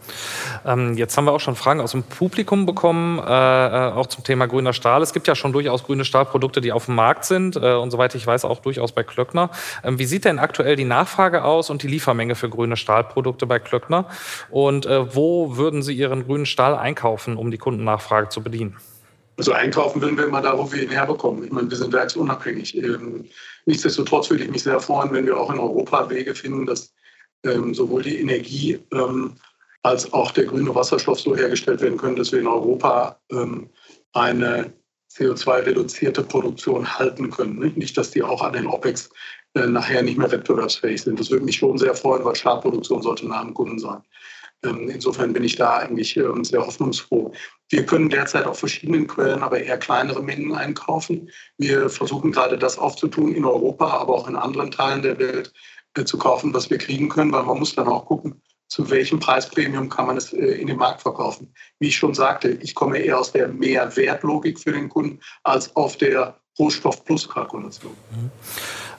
Ähm, 0.64 0.96
jetzt 0.96 1.16
haben 1.16 1.24
wir 1.24 1.32
auch 1.32 1.40
schon 1.40 1.56
Fragen 1.56 1.80
aus 1.80 1.92
dem 1.92 2.02
Publikum 2.02 2.66
bekommen, 2.66 3.18
äh, 3.18 3.22
äh, 3.22 3.92
auch 3.92 4.06
zum 4.06 4.22
Thema 4.22 4.46
grüner 4.46 4.72
Stahl. 4.72 5.02
Es 5.02 5.12
gibt 5.12 5.26
ja 5.26 5.34
schon 5.34 5.52
durchaus 5.52 5.82
grüne 5.84 6.04
Stahlprodukte, 6.04 6.60
die 6.60 6.72
auf 6.72 6.86
dem 6.86 6.94
Markt 6.94 7.24
sind 7.24 7.56
äh, 7.56 7.74
und 7.74 7.90
soweit 7.90 8.14
ich 8.14 8.26
weiß 8.26 8.44
auch 8.44 8.60
durchaus 8.60 8.92
bei 8.92 9.02
Klöckner. 9.02 9.50
Ähm, 9.82 9.98
wie 9.98 10.04
sieht 10.04 10.24
denn 10.24 10.38
aktuell 10.38 10.76
die 10.76 10.84
Nachfrage 10.84 11.44
aus 11.44 11.70
und 11.70 11.82
die 11.82 11.88
Liefermenge 11.88 12.34
für 12.34 12.48
grüne 12.48 12.76
Stahlprodukte 12.76 13.25
bei 13.32 13.58
Klöckner? 13.58 14.08
Und 14.50 14.86
äh, 14.86 15.14
wo 15.14 15.56
würden 15.56 15.82
Sie 15.82 15.94
Ihren 15.94 16.26
grünen 16.26 16.46
Stahl 16.46 16.74
einkaufen, 16.74 17.36
um 17.36 17.50
die 17.50 17.58
Kundennachfrage 17.58 18.28
zu 18.28 18.42
bedienen? 18.42 18.76
Also 19.38 19.52
einkaufen 19.52 20.00
würden 20.00 20.16
wir 20.16 20.26
immer 20.26 20.40
da, 20.40 20.56
wo 20.56 20.70
wir 20.72 20.82
ihn 20.82 20.90
herbekommen. 20.90 21.44
Ich 21.44 21.52
meine, 21.52 21.68
wir 21.68 21.76
sind 21.76 21.92
werksunabhängig. 21.92 22.76
Ähm, 22.76 23.26
nichtsdestotrotz 23.66 24.30
würde 24.30 24.44
ich 24.44 24.50
mich 24.50 24.62
sehr 24.62 24.80
freuen, 24.80 25.12
wenn 25.12 25.26
wir 25.26 25.36
auch 25.36 25.52
in 25.52 25.58
Europa 25.58 26.08
Wege 26.08 26.34
finden, 26.34 26.64
dass 26.64 26.94
ähm, 27.44 27.74
sowohl 27.74 28.02
die 28.02 28.20
Energie 28.20 28.78
ähm, 28.92 29.34
als 29.82 30.12
auch 30.12 30.30
der 30.30 30.44
grüne 30.44 30.74
Wasserstoff 30.74 31.20
so 31.20 31.36
hergestellt 31.36 31.80
werden 31.80 31.98
können, 31.98 32.16
dass 32.16 32.32
wir 32.32 32.40
in 32.40 32.48
Europa 32.48 33.20
eine 34.12 34.72
CO2-reduzierte 35.16 36.22
Produktion 36.22 36.98
halten 36.98 37.30
können. 37.30 37.72
Nicht, 37.76 37.96
dass 37.96 38.10
die 38.10 38.22
auch 38.22 38.42
an 38.42 38.52
den 38.52 38.66
OPEX 38.66 39.10
äh, 39.56 39.66
nachher 39.66 40.02
nicht 40.02 40.18
mehr 40.18 40.30
wettbewerbsfähig 40.30 41.02
sind. 41.02 41.18
Das 41.18 41.30
würde 41.30 41.44
mich 41.44 41.56
schon 41.56 41.78
sehr 41.78 41.94
freuen, 41.94 42.24
weil 42.24 42.36
Stahlproduktion 42.36 43.02
sollte 43.02 43.26
nah 43.26 43.40
am 43.40 43.54
Kunden 43.54 43.78
sein. 43.78 44.02
Insofern 44.62 45.32
bin 45.32 45.44
ich 45.44 45.56
da 45.56 45.76
eigentlich 45.76 46.14
sehr 46.14 46.66
hoffnungsfroh. 46.66 47.32
Wir 47.68 47.86
können 47.86 48.08
derzeit 48.08 48.46
auf 48.46 48.58
verschiedenen 48.58 49.06
Quellen 49.06 49.42
aber 49.42 49.60
eher 49.60 49.78
kleinere 49.78 50.22
Mengen 50.22 50.54
einkaufen. 50.54 51.30
Wir 51.58 51.88
versuchen 51.88 52.32
gerade 52.32 52.58
das 52.58 52.78
aufzutun 52.78 53.34
in 53.34 53.44
Europa, 53.44 53.86
aber 53.86 54.14
auch 54.14 54.28
in 54.28 54.36
anderen 54.36 54.70
Teilen 54.70 55.02
der 55.02 55.18
Welt 55.18 55.52
äh, 55.94 56.04
zu 56.04 56.18
kaufen, 56.18 56.52
was 56.54 56.70
wir 56.70 56.78
kriegen 56.78 57.08
können, 57.08 57.32
weil 57.32 57.44
man 57.44 57.58
muss 57.58 57.74
dann 57.74 57.88
auch 57.88 58.06
gucken, 58.06 58.40
zu 58.68 58.90
welchem 58.90 59.20
Preispremium 59.20 59.88
kann 59.88 60.06
man 60.06 60.16
es 60.16 60.32
äh, 60.32 60.60
in 60.60 60.66
den 60.66 60.76
Markt 60.76 61.02
verkaufen. 61.02 61.54
Wie 61.78 61.88
ich 61.88 61.96
schon 61.96 62.14
sagte, 62.14 62.48
ich 62.48 62.74
komme 62.74 62.98
eher 62.98 63.18
aus 63.18 63.32
der 63.32 63.48
Mehrwertlogik 63.48 64.58
für 64.58 64.72
den 64.72 64.88
Kunden 64.88 65.20
als 65.44 65.74
auf 65.76 65.96
der 65.96 66.40
Rohstoff-Plus-Kalkulation. 66.58 67.92
Mhm. 68.10 68.30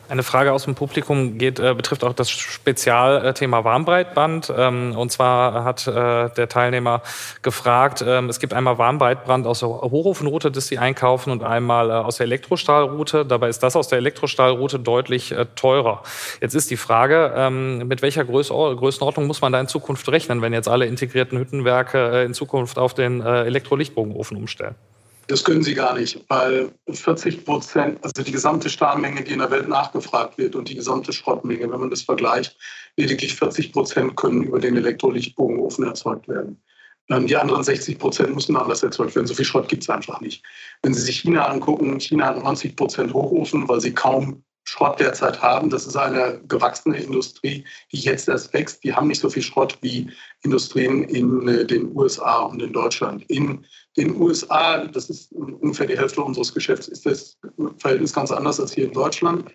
Eine 0.09 0.23
Frage 0.23 0.53
aus 0.53 0.63
dem 0.63 0.73
Publikum 0.73 1.37
geht, 1.37 1.59
äh, 1.59 1.73
betrifft 1.73 2.05
auch 2.05 2.13
das 2.13 2.29
Spezialthema 2.29 3.65
Warmbreitband. 3.65 4.53
Ähm, 4.55 4.95
und 4.95 5.11
zwar 5.11 5.65
hat 5.65 5.85
äh, 5.85 6.29
der 6.29 6.47
Teilnehmer 6.47 7.01
gefragt, 7.41 8.05
ähm, 8.07 8.29
es 8.29 8.39
gibt 8.39 8.53
einmal 8.53 8.77
Warmbreitband 8.77 9.45
aus 9.45 9.59
der 9.59 9.67
Hochofenroute, 9.67 10.49
das 10.49 10.67
Sie 10.67 10.77
einkaufen, 10.77 11.31
und 11.31 11.43
einmal 11.43 11.89
äh, 11.89 11.93
aus 11.93 12.17
der 12.17 12.25
Elektrostahlroute. 12.25 13.25
Dabei 13.25 13.49
ist 13.49 13.59
das 13.63 13.75
aus 13.75 13.89
der 13.89 13.97
Elektrostahlroute 13.97 14.79
deutlich 14.79 15.33
äh, 15.33 15.45
teurer. 15.55 16.03
Jetzt 16.39 16.55
ist 16.55 16.71
die 16.71 16.77
Frage, 16.77 17.33
ähm, 17.35 17.79
mit 17.87 18.01
welcher 18.01 18.23
Größenordnung 18.23 19.27
muss 19.27 19.41
man 19.41 19.51
da 19.51 19.59
in 19.59 19.67
Zukunft 19.67 20.07
rechnen, 20.09 20.41
wenn 20.41 20.53
jetzt 20.53 20.69
alle 20.69 20.85
integrierten 20.85 21.37
Hüttenwerke 21.37 22.21
äh, 22.21 22.25
in 22.25 22.33
Zukunft 22.33 22.79
auf 22.79 22.93
den 22.93 23.19
äh, 23.19 23.43
Elektrolichtbogenofen 23.43 24.37
umstellen? 24.37 24.75
Das 25.27 25.43
können 25.43 25.61
sie 25.61 25.73
gar 25.73 25.97
nicht, 25.97 26.23
weil 26.29 26.71
40 26.89 27.43
Prozent, 27.43 27.99
also 28.01 28.23
die 28.23 28.31
gesamte 28.31 28.69
Stahlmenge, 28.69 29.23
die 29.23 29.33
in 29.33 29.39
der 29.39 29.51
Welt 29.51 29.67
nachgefragt 29.67 30.37
wird 30.37 30.55
und 30.55 30.69
die 30.69 30.75
gesamte 30.75 31.11
Schrottmenge, 31.11 31.69
wenn 31.69 31.79
man 31.79 31.89
das 31.89 32.03
vergleicht, 32.03 32.57
lediglich 32.95 33.35
40 33.35 33.73
Prozent 33.73 34.15
können 34.15 34.43
über 34.43 34.59
den 34.59 34.77
Elektrolichtbogenofen 34.77 35.85
erzeugt 35.85 36.29
werden. 36.29 36.61
Ähm, 37.09 37.27
die 37.27 37.35
anderen 37.35 37.63
60 37.63 37.99
Prozent 37.99 38.35
müssen 38.35 38.55
anders 38.55 38.83
erzeugt 38.83 39.15
werden. 39.15 39.27
So 39.27 39.33
viel 39.33 39.45
Schrott 39.45 39.67
gibt 39.67 39.83
es 39.83 39.89
einfach 39.89 40.21
nicht. 40.21 40.43
Wenn 40.81 40.93
Sie 40.93 41.01
sich 41.01 41.19
China 41.19 41.45
angucken, 41.45 41.99
China 41.99 42.27
hat 42.27 42.41
90 42.41 42.75
Prozent 42.75 43.13
Hochofen, 43.13 43.67
weil 43.67 43.81
sie 43.81 43.93
kaum 43.93 44.43
Schrott 44.67 44.99
derzeit 44.99 45.41
haben. 45.41 45.69
Das 45.69 45.87
ist 45.87 45.95
eine 45.95 46.41
gewachsene 46.45 46.97
Industrie, 46.97 47.63
die 47.93 47.99
jetzt 47.99 48.27
erst 48.27 48.53
wächst. 48.53 48.83
Die 48.83 48.93
haben 48.93 49.07
nicht 49.07 49.21
so 49.21 49.29
viel 49.29 49.41
Schrott 49.41 49.77
wie 49.79 50.11
Industrien 50.43 51.03
in 51.03 51.47
äh, 51.47 51.65
den 51.65 51.95
USA 51.95 52.39
und 52.39 52.61
in 52.61 52.73
Deutschland. 52.73 53.23
In 53.29 53.65
den 53.95 54.19
USA, 54.19 54.85
das 54.85 55.09
ist 55.09 55.31
ungefähr 55.31 55.87
die 55.87 55.97
Hälfte 55.97 56.21
unseres 56.21 56.53
Geschäfts, 56.53 56.89
ist 56.89 57.05
das 57.05 57.37
Verhältnis 57.77 58.11
ganz 58.11 58.29
anders 58.29 58.59
als 58.59 58.73
hier 58.73 58.87
in 58.87 58.93
Deutschland. 58.93 59.49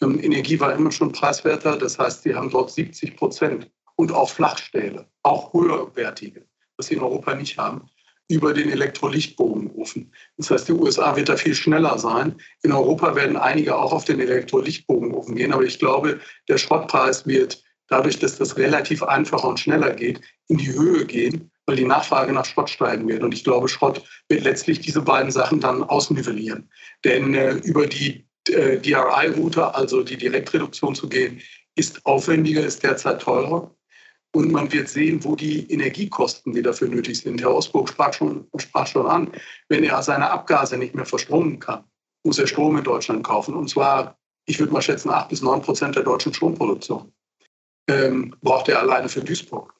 Ähm, 0.00 0.18
Energie 0.18 0.58
war 0.58 0.72
immer 0.72 0.90
schon 0.90 1.12
preiswerter. 1.12 1.76
Das 1.76 1.98
heißt, 1.98 2.22
sie 2.22 2.34
haben 2.34 2.48
dort 2.48 2.70
70 2.70 3.16
Prozent 3.16 3.70
und 3.96 4.12
auch 4.12 4.30
Flachstähle, 4.30 5.06
auch 5.24 5.52
höherwertige, 5.52 6.46
was 6.78 6.86
sie 6.86 6.94
in 6.94 7.02
Europa 7.02 7.34
nicht 7.34 7.58
haben 7.58 7.90
über 8.28 8.54
den 8.54 8.70
Elektrolichtbogenofen. 8.70 10.12
Das 10.38 10.50
heißt, 10.50 10.68
die 10.68 10.72
USA 10.72 11.14
wird 11.16 11.28
da 11.28 11.36
viel 11.36 11.54
schneller 11.54 11.98
sein. 11.98 12.34
In 12.62 12.72
Europa 12.72 13.14
werden 13.14 13.36
einige 13.36 13.76
auch 13.76 13.92
auf 13.92 14.04
den 14.04 14.20
Elektrolichtbogenofen 14.20 15.34
gehen, 15.34 15.52
aber 15.52 15.64
ich 15.64 15.78
glaube, 15.78 16.20
der 16.48 16.58
Schrottpreis 16.58 17.26
wird 17.26 17.62
dadurch, 17.88 18.18
dass 18.18 18.38
das 18.38 18.56
relativ 18.56 19.02
einfacher 19.02 19.48
und 19.48 19.60
schneller 19.60 19.92
geht, 19.92 20.20
in 20.48 20.58
die 20.58 20.72
Höhe 20.72 21.04
gehen, 21.04 21.50
weil 21.66 21.76
die 21.76 21.84
Nachfrage 21.84 22.32
nach 22.32 22.44
Schrott 22.44 22.70
steigen 22.70 23.08
wird. 23.08 23.22
Und 23.22 23.34
ich 23.34 23.44
glaube, 23.44 23.68
Schrott 23.68 24.02
wird 24.28 24.44
letztlich 24.44 24.80
diese 24.80 25.02
beiden 25.02 25.30
Sachen 25.30 25.60
dann 25.60 25.82
ausnivellieren. 25.82 26.70
Denn 27.04 27.34
äh, 27.34 27.52
über 27.56 27.86
die 27.86 28.26
äh, 28.48 28.78
DRI-Route, 28.78 29.74
also 29.74 30.02
die 30.02 30.16
Direktreduktion 30.16 30.94
zu 30.94 31.08
gehen, 31.08 31.40
ist 31.76 32.04
aufwendiger, 32.06 32.64
ist 32.64 32.82
derzeit 32.82 33.20
teurer. 33.20 33.74
Und 34.34 34.50
man 34.50 34.72
wird 34.72 34.88
sehen, 34.88 35.22
wo 35.22 35.36
die 35.36 35.70
Energiekosten, 35.70 36.52
die 36.52 36.62
dafür 36.62 36.88
nötig 36.88 37.20
sind. 37.20 37.40
Herr 37.40 37.54
Osburg 37.54 37.88
sprach 37.88 38.12
schon, 38.12 38.48
sprach 38.58 38.88
schon 38.88 39.06
an, 39.06 39.30
wenn 39.68 39.84
er 39.84 40.02
seine 40.02 40.28
Abgase 40.28 40.76
nicht 40.76 40.94
mehr 40.94 41.06
verstromen 41.06 41.60
kann, 41.60 41.84
muss 42.24 42.40
er 42.40 42.48
Strom 42.48 42.76
in 42.76 42.82
Deutschland 42.82 43.22
kaufen. 43.22 43.54
Und 43.54 43.70
zwar, 43.70 44.18
ich 44.46 44.58
würde 44.58 44.72
mal 44.72 44.82
schätzen, 44.82 45.10
acht 45.10 45.28
bis 45.28 45.40
neun 45.40 45.62
Prozent 45.62 45.94
der 45.94 46.02
deutschen 46.02 46.34
Stromproduktion 46.34 47.12
ähm, 47.88 48.34
braucht 48.42 48.68
er 48.68 48.80
alleine 48.80 49.08
für 49.08 49.20
Duisburg. 49.20 49.72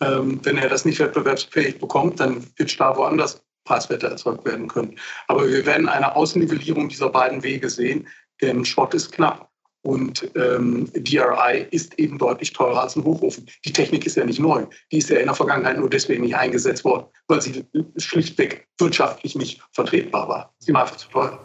Ähm, 0.00 0.40
wenn 0.42 0.58
er 0.58 0.68
das 0.68 0.84
nicht 0.84 0.98
wettbewerbsfähig 0.98 1.78
bekommt, 1.78 2.20
dann 2.20 2.44
wird 2.56 2.70
Stahl 2.70 2.96
woanders 2.96 3.42
preiswerter 3.64 4.08
erzeugt 4.08 4.44
werden 4.44 4.68
können. 4.68 4.98
Aber 5.28 5.48
wir 5.48 5.64
werden 5.64 5.88
eine 5.88 6.14
Ausnivellierung 6.14 6.90
dieser 6.90 7.08
beiden 7.08 7.42
Wege 7.42 7.70
sehen, 7.70 8.06
denn 8.42 8.64
Schrott 8.64 8.92
ist 8.92 9.12
knapp. 9.12 9.50
Und 9.84 10.30
ähm, 10.34 10.90
DRI 10.94 11.66
ist 11.70 11.98
eben 11.98 12.16
deutlich 12.16 12.54
teurer 12.54 12.82
als 12.82 12.96
ein 12.96 13.04
Hochofen. 13.04 13.46
Die 13.66 13.72
Technik 13.72 14.06
ist 14.06 14.16
ja 14.16 14.24
nicht 14.24 14.40
neu. 14.40 14.64
Die 14.90 14.98
ist 14.98 15.10
ja 15.10 15.18
in 15.18 15.26
der 15.26 15.34
Vergangenheit 15.34 15.78
nur 15.78 15.90
deswegen 15.90 16.22
nicht 16.22 16.34
eingesetzt 16.34 16.84
worden, 16.84 17.06
weil 17.28 17.42
sie 17.42 17.64
schlichtweg 17.98 18.66
wirtschaftlich 18.78 19.36
nicht 19.36 19.60
vertretbar 19.72 20.26
war. 20.28 20.54
Sie 20.58 20.72
war 20.72 20.82
einfach 20.82 20.96
zu 20.96 21.08
teuer. 21.08 21.38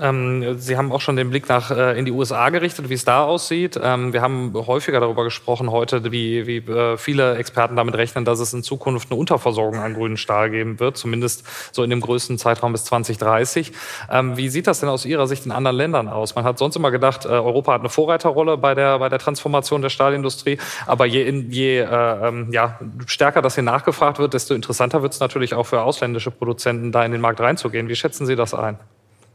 Ähm, 0.00 0.58
Sie 0.58 0.76
haben 0.76 0.92
auch 0.92 1.00
schon 1.00 1.16
den 1.16 1.30
Blick 1.30 1.48
nach 1.48 1.70
äh, 1.70 1.98
in 1.98 2.04
die 2.04 2.12
USA 2.12 2.50
gerichtet, 2.50 2.88
wie 2.88 2.94
es 2.94 3.04
da 3.04 3.24
aussieht. 3.24 3.78
Ähm, 3.82 4.12
wir 4.12 4.22
haben 4.22 4.52
häufiger 4.54 5.00
darüber 5.00 5.24
gesprochen 5.24 5.70
heute, 5.70 6.10
wie, 6.10 6.46
wie 6.46 6.58
äh, 6.58 6.96
viele 6.96 7.36
Experten 7.36 7.76
damit 7.76 7.94
rechnen, 7.96 8.24
dass 8.24 8.40
es 8.40 8.52
in 8.52 8.62
Zukunft 8.62 9.10
eine 9.10 9.18
Unterversorgung 9.18 9.78
an 9.78 9.94
grünen 9.94 10.16
Stahl 10.16 10.50
geben 10.50 10.80
wird, 10.80 10.96
zumindest 10.96 11.44
so 11.72 11.82
in 11.82 11.90
dem 11.90 12.00
größten 12.00 12.38
Zeitraum 12.38 12.72
bis 12.72 12.84
2030. 12.84 13.72
Ähm, 14.10 14.36
wie 14.36 14.48
sieht 14.48 14.66
das 14.66 14.80
denn 14.80 14.88
aus 14.88 15.04
Ihrer 15.04 15.26
Sicht 15.26 15.46
in 15.46 15.52
anderen 15.52 15.76
Ländern 15.76 16.08
aus? 16.08 16.34
Man 16.34 16.44
hat 16.44 16.58
sonst 16.58 16.76
immer 16.76 16.90
gedacht, 16.90 17.24
äh, 17.24 17.28
Europa 17.28 17.74
hat 17.74 17.80
eine 17.80 17.90
Vorreiterrolle 17.90 18.56
bei 18.56 18.74
der, 18.74 18.98
bei 18.98 19.08
der 19.08 19.18
Transformation 19.18 19.82
der 19.82 19.90
Stahlindustrie, 19.90 20.58
aber 20.86 21.06
je, 21.06 21.28
je 21.48 21.80
äh, 21.80 22.28
ähm, 22.28 22.48
ja, 22.52 22.78
stärker 23.06 23.42
das 23.42 23.54
hier 23.54 23.64
nachgefragt 23.64 24.18
wird, 24.18 24.34
desto 24.34 24.54
interessanter 24.54 25.02
wird 25.02 25.12
es 25.12 25.20
natürlich 25.20 25.54
auch 25.54 25.66
für 25.66 25.82
ausländische 25.82 26.30
Produzenten, 26.30 26.92
da 26.92 27.04
in 27.04 27.12
den 27.12 27.20
Markt 27.20 27.40
reinzugehen. 27.40 27.88
Wie 27.88 27.96
schätzen 27.96 28.26
Sie 28.26 28.36
das 28.36 28.54
ein? 28.54 28.78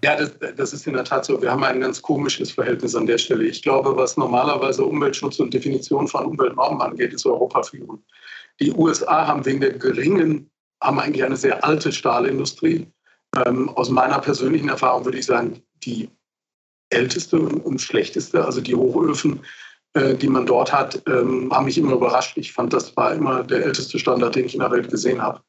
Ja, 0.03 0.15
das, 0.15 0.33
das, 0.55 0.73
ist 0.73 0.85
in 0.85 0.93
der 0.93 1.03
Tat 1.03 1.25
so. 1.25 1.41
Wir 1.41 1.51
haben 1.51 1.63
ein 1.63 1.81
ganz 1.81 2.01
komisches 2.01 2.51
Verhältnis 2.51 2.95
an 2.95 3.07
der 3.07 3.17
Stelle. 3.17 3.45
Ich 3.45 3.63
glaube, 3.63 3.95
was 3.95 4.15
normalerweise 4.15 4.85
Umweltschutz 4.85 5.39
und 5.39 5.53
Definition 5.53 6.07
von 6.07 6.25
Umweltnormen 6.25 6.81
angeht, 6.81 7.13
ist 7.13 7.25
Europa 7.25 7.63
führend. 7.63 8.01
Die 8.59 8.71
USA 8.73 9.25
haben 9.25 9.45
wegen 9.45 9.59
der 9.59 9.73
geringen, 9.73 10.51
haben 10.81 10.99
eigentlich 10.99 11.23
eine 11.23 11.35
sehr 11.35 11.63
alte 11.63 11.91
Stahlindustrie. 11.91 12.87
Ähm, 13.45 13.69
aus 13.69 13.89
meiner 13.89 14.19
persönlichen 14.19 14.69
Erfahrung 14.69 15.05
würde 15.05 15.17
ich 15.17 15.25
sagen, 15.25 15.63
die 15.83 16.09
älteste 16.89 17.39
und 17.39 17.81
schlechteste. 17.81 18.45
Also 18.45 18.61
die 18.61 18.75
Hochöfen, 18.75 19.41
äh, 19.93 20.13
die 20.13 20.29
man 20.29 20.45
dort 20.45 20.71
hat, 20.71 21.01
ähm, 21.07 21.51
haben 21.51 21.65
mich 21.65 21.77
immer 21.77 21.93
überrascht. 21.93 22.37
Ich 22.37 22.53
fand, 22.53 22.71
das 22.71 22.95
war 22.95 23.13
immer 23.13 23.43
der 23.43 23.65
älteste 23.65 23.97
Standard, 23.97 24.35
den 24.35 24.45
ich 24.45 24.53
in 24.53 24.61
der 24.61 24.71
Welt 24.71 24.89
gesehen 24.89 25.21
habe. 25.21 25.41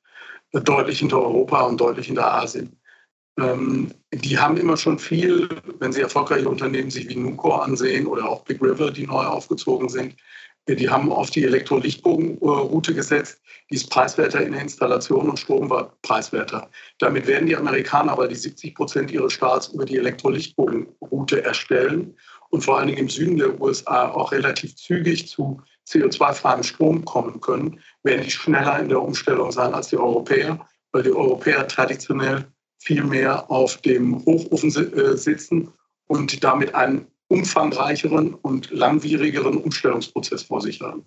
Deutlich 0.53 1.01
hinter 1.01 1.21
Europa 1.21 1.61
und 1.63 1.79
deutlich 1.79 2.07
hinter 2.07 2.33
Asien. 2.33 2.79
Ähm, 3.39 3.93
die 4.13 4.39
haben 4.39 4.57
immer 4.57 4.77
schon 4.77 4.99
viel, 4.99 5.49
wenn 5.79 5.93
sie 5.93 6.01
erfolgreiche 6.01 6.49
Unternehmen 6.49 6.91
sich 6.91 7.09
wie 7.09 7.17
Nucor 7.17 7.65
ansehen 7.65 8.07
oder 8.07 8.29
auch 8.29 8.45
Big 8.45 8.61
River, 8.63 8.91
die 8.91 9.07
neu 9.07 9.25
aufgezogen 9.25 9.89
sind, 9.89 10.17
die 10.75 10.89
haben 10.89 11.11
auf 11.11 11.31
die 11.31 11.45
Elektrolichtbogenroute 11.45 12.95
gesetzt. 12.95 13.41
Die 13.71 13.77
ist 13.77 13.91
preiswerter 13.91 14.43
in 14.43 14.53
der 14.53 14.63
Installation 14.63 15.31
und 15.31 15.39
Strom 15.39 15.71
war 15.71 15.97
preiswerter. 16.03 16.69
Damit 16.99 17.27
werden 17.27 17.47
die 17.47 17.57
Amerikaner 17.57 18.13
aber 18.13 18.29
die 18.29 18.35
70 18.35 18.75
Prozent 18.75 19.11
ihres 19.11 19.33
Stahls 19.33 19.69
über 19.69 19.85
die 19.85 19.97
Elektrolichtbogenroute 19.97 21.43
erstellen 21.43 22.15
und 22.51 22.63
vor 22.63 22.79
allen 22.79 22.89
Dingen 22.89 22.99
im 22.99 23.09
Süden 23.09 23.37
der 23.37 23.61
USA 23.61 24.11
auch 24.11 24.33
relativ 24.33 24.77
zügig 24.77 25.29
zu 25.29 25.61
CO2-freiem 25.87 26.63
Strom 26.63 27.05
kommen 27.05 27.41
können, 27.41 27.81
werden 28.03 28.25
die 28.25 28.31
schneller 28.31 28.79
in 28.79 28.89
der 28.89 29.03
Umstellung 29.03 29.53
sein 29.53 29.75
als 29.75 29.89
die 29.89 29.97
Europäer, 29.97 30.67
weil 30.93 31.03
die 31.03 31.13
Europäer 31.13 31.67
traditionell 31.67 32.47
viel 32.89 33.05
mehr 33.05 33.51
auf 33.51 33.77
dem 33.83 34.25
Hochofen 34.25 34.71
äh, 34.71 35.15
sitzen 35.15 35.69
und 36.07 36.43
damit 36.43 36.75
einen 36.75 37.07
umfangreicheren 37.29 38.33
und 38.33 38.71
langwierigeren 38.71 39.59
Umstellungsprozess 39.59 40.45
vor 40.45 40.63
sich 40.63 40.81
haben. 40.81 41.05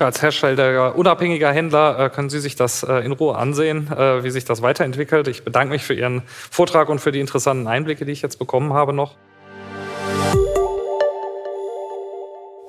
Ja, 0.00 0.06
als 0.06 0.20
Hersteller, 0.20 0.96
unabhängiger 0.96 1.52
Händler 1.52 2.00
äh, 2.00 2.10
können 2.10 2.30
Sie 2.30 2.40
sich 2.40 2.56
das 2.56 2.82
äh, 2.82 2.96
in 3.04 3.12
Ruhe 3.12 3.36
ansehen, 3.36 3.88
wie 3.88 4.30
sich 4.30 4.44
das 4.44 4.60
weiterentwickelt. 4.60 5.28
Ich 5.28 5.44
bedanke 5.44 5.72
mich 5.72 5.84
für 5.84 5.94
Ihren 5.94 6.22
Vortrag 6.26 6.88
und 6.88 6.98
für 6.98 7.12
die 7.12 7.20
interessanten 7.20 7.68
Einblicke, 7.68 8.04
die 8.04 8.10
ich 8.10 8.22
jetzt 8.22 8.40
bekommen 8.40 8.72
habe 8.72 8.92
noch. 8.92 9.14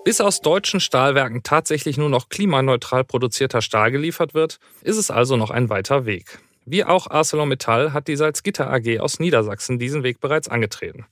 Bis 0.03 0.21
aus 0.21 0.41
deutschen 0.41 0.79
Stahlwerken 0.79 1.41
tatsächlich 1.41 1.97
nur 1.97 2.09
noch 2.09 2.29
klimaneutral 2.29 3.03
produzierter 3.03 3.63
Stahl 3.63 3.89
geliefert 3.89 4.35
wird, 4.35 4.59
ist 4.83 4.97
es 4.97 5.09
also 5.09 5.35
noch 5.35 5.49
ein 5.49 5.69
weiter 5.69 6.05
Weg. 6.05 6.44
Wie 6.67 6.83
auch 6.83 7.07
ArcelorMittal 7.07 7.93
hat 7.93 8.07
die 8.07 8.15
Salzgitter 8.15 8.71
AG 8.71 8.99
aus 8.99 9.19
Niedersachsen 9.19 9.77
diesen 9.77 10.01
Weg 10.01 10.19
bereits 10.19 10.49
angetreten 10.49 11.05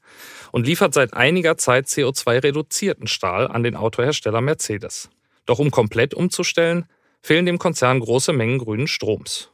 und 0.51 0.65
liefert 0.65 0.95
seit 0.95 1.13
einiger 1.13 1.57
Zeit 1.57 1.85
CO2-reduzierten 1.85 3.07
Stahl 3.07 3.47
an 3.47 3.61
den 3.61 3.75
Autohersteller 3.75 4.41
Mercedes. 4.41 5.09
Doch 5.45 5.59
um 5.59 5.69
komplett 5.69 6.15
umzustellen, 6.15 6.85
fehlen 7.21 7.45
dem 7.45 7.59
Konzern 7.59 7.99
große 7.99 8.33
Mengen 8.33 8.57
grünen 8.57 8.87
Stroms. 8.87 9.51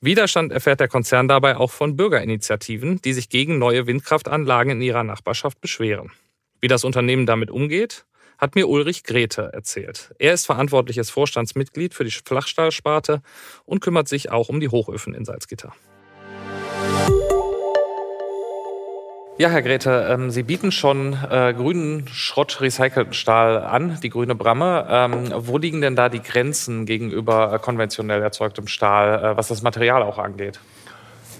Widerstand 0.00 0.52
erfährt 0.52 0.80
der 0.80 0.88
Konzern 0.88 1.26
dabei 1.26 1.56
auch 1.56 1.72
von 1.72 1.96
Bürgerinitiativen, 1.96 3.02
die 3.02 3.12
sich 3.12 3.28
gegen 3.28 3.58
neue 3.58 3.86
Windkraftanlagen 3.86 4.72
in 4.72 4.82
ihrer 4.82 5.04
Nachbarschaft 5.04 5.60
beschweren. 5.60 6.12
Wie 6.60 6.68
das 6.68 6.84
Unternehmen 6.84 7.26
damit 7.26 7.50
umgeht, 7.50 8.06
hat 8.40 8.54
mir 8.54 8.68
Ulrich 8.68 9.04
Grete 9.04 9.50
erzählt. 9.52 10.14
Er 10.18 10.32
ist 10.32 10.46
verantwortliches 10.46 11.10
Vorstandsmitglied 11.10 11.94
für 11.94 12.04
die 12.04 12.10
Flachstahlsparte 12.10 13.22
und 13.66 13.80
kümmert 13.80 14.08
sich 14.08 14.30
auch 14.30 14.48
um 14.48 14.60
die 14.60 14.68
Hochöfen 14.68 15.14
in 15.14 15.24
Salzgitter. 15.24 15.74
Ja, 19.36 19.48
Herr 19.48 19.62
Grete, 19.62 20.06
ähm, 20.10 20.30
Sie 20.30 20.42
bieten 20.42 20.70
schon 20.70 21.14
äh, 21.14 21.54
grünen 21.56 22.06
Schrott 22.08 22.60
recycelten 22.60 23.14
Stahl 23.14 23.58
an, 23.58 23.98
die 24.02 24.10
grüne 24.10 24.34
Bramme. 24.34 24.86
Ähm, 24.90 25.32
wo 25.34 25.56
liegen 25.56 25.80
denn 25.80 25.96
da 25.96 26.10
die 26.10 26.20
Grenzen 26.20 26.84
gegenüber 26.84 27.54
äh, 27.54 27.58
konventionell 27.58 28.20
erzeugtem 28.20 28.66
Stahl, 28.66 29.32
äh, 29.32 29.36
was 29.38 29.48
das 29.48 29.62
Material 29.62 30.02
auch 30.02 30.18
angeht? 30.18 30.60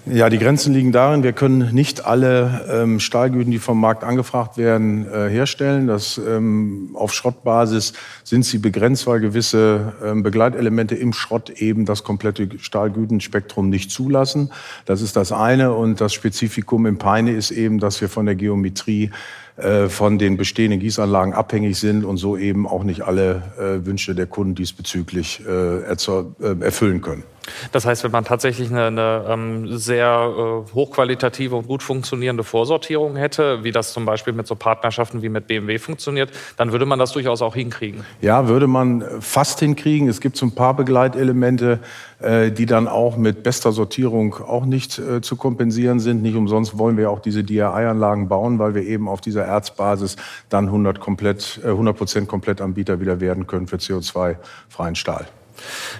Ja, 0.07 0.31
die 0.31 0.39
Grenzen 0.39 0.73
liegen 0.73 0.91
darin, 0.91 1.21
wir 1.21 1.31
können 1.31 1.75
nicht 1.75 2.05
alle 2.05 2.65
ähm, 2.71 2.99
Stahlgüten, 2.99 3.51
die 3.51 3.59
vom 3.59 3.79
Markt 3.79 4.03
angefragt 4.03 4.57
werden, 4.57 5.05
äh, 5.05 5.29
herstellen. 5.29 5.85
Das, 5.85 6.17
ähm, 6.17 6.89
auf 6.95 7.13
Schrottbasis 7.13 7.93
sind 8.23 8.43
sie 8.43 8.57
begrenzt, 8.57 9.05
weil 9.05 9.19
gewisse 9.19 9.93
ähm, 10.03 10.23
Begleitelemente 10.23 10.95
im 10.95 11.13
Schrott 11.13 11.51
eben 11.51 11.85
das 11.85 12.03
komplette 12.03 12.49
Stahlgütenspektrum 12.57 13.69
nicht 13.69 13.91
zulassen. 13.91 14.51
Das 14.85 15.03
ist 15.03 15.15
das 15.15 15.31
eine. 15.31 15.73
Und 15.73 16.01
das 16.01 16.13
Spezifikum 16.13 16.87
im 16.87 16.97
Peine 16.97 17.33
ist 17.33 17.51
eben, 17.51 17.77
dass 17.79 18.01
wir 18.01 18.09
von 18.09 18.25
der 18.25 18.33
Geometrie 18.35 19.11
äh, 19.57 19.87
von 19.87 20.17
den 20.17 20.35
bestehenden 20.35 20.79
Gießanlagen 20.79 21.35
abhängig 21.35 21.77
sind 21.77 22.05
und 22.05 22.17
so 22.17 22.37
eben 22.37 22.65
auch 22.65 22.83
nicht 22.83 23.03
alle 23.03 23.43
äh, 23.59 23.85
Wünsche 23.85 24.15
der 24.15 24.25
Kunden 24.25 24.55
diesbezüglich 24.55 25.43
äh, 25.47 25.83
erfüllen 25.83 27.01
können. 27.01 27.23
Das 27.71 27.85
heißt, 27.85 28.03
wenn 28.03 28.11
man 28.11 28.25
tatsächlich 28.25 28.69
eine, 28.69 28.87
eine 28.87 29.25
ähm, 29.27 29.77
sehr 29.77 30.07
äh, 30.07 30.73
hochqualitative 30.73 31.55
und 31.55 31.67
gut 31.67 31.83
funktionierende 31.83 32.43
Vorsortierung 32.43 33.15
hätte, 33.15 33.63
wie 33.63 33.71
das 33.71 33.93
zum 33.93 34.05
Beispiel 34.05 34.33
mit 34.33 34.47
so 34.47 34.55
Partnerschaften 34.55 35.21
wie 35.21 35.29
mit 35.29 35.47
BMW 35.47 35.79
funktioniert, 35.79 36.31
dann 36.57 36.71
würde 36.71 36.85
man 36.85 36.99
das 36.99 37.11
durchaus 37.11 37.41
auch 37.41 37.55
hinkriegen. 37.55 38.05
Ja, 38.21 38.47
würde 38.47 38.67
man 38.67 39.03
fast 39.19 39.59
hinkriegen. 39.59 40.07
Es 40.07 40.21
gibt 40.21 40.37
so 40.37 40.45
ein 40.45 40.55
paar 40.55 40.75
Begleitelemente, 40.75 41.79
äh, 42.19 42.51
die 42.51 42.65
dann 42.65 42.87
auch 42.87 43.17
mit 43.17 43.43
bester 43.43 43.71
Sortierung 43.71 44.35
auch 44.35 44.65
nicht 44.65 44.99
äh, 44.99 45.21
zu 45.21 45.35
kompensieren 45.35 45.99
sind. 45.99 46.21
Nicht 46.21 46.35
umsonst 46.35 46.77
wollen 46.77 46.97
wir 46.97 47.09
auch 47.09 47.19
diese 47.19 47.43
DRI-Anlagen 47.43 48.27
bauen, 48.27 48.59
weil 48.59 48.75
wir 48.75 48.83
eben 48.83 49.07
auf 49.07 49.21
dieser 49.21 49.43
Erzbasis 49.43 50.17
dann 50.49 50.65
100 50.65 50.99
komplett, 50.99 51.59
100 51.63 51.95
äh, 51.95 51.97
Prozent 51.97 52.27
Komplettanbieter 52.27 52.99
wieder 52.99 53.19
werden 53.19 53.47
können 53.47 53.67
für 53.67 53.77
CO2-freien 53.77 54.95
Stahl. 54.95 55.25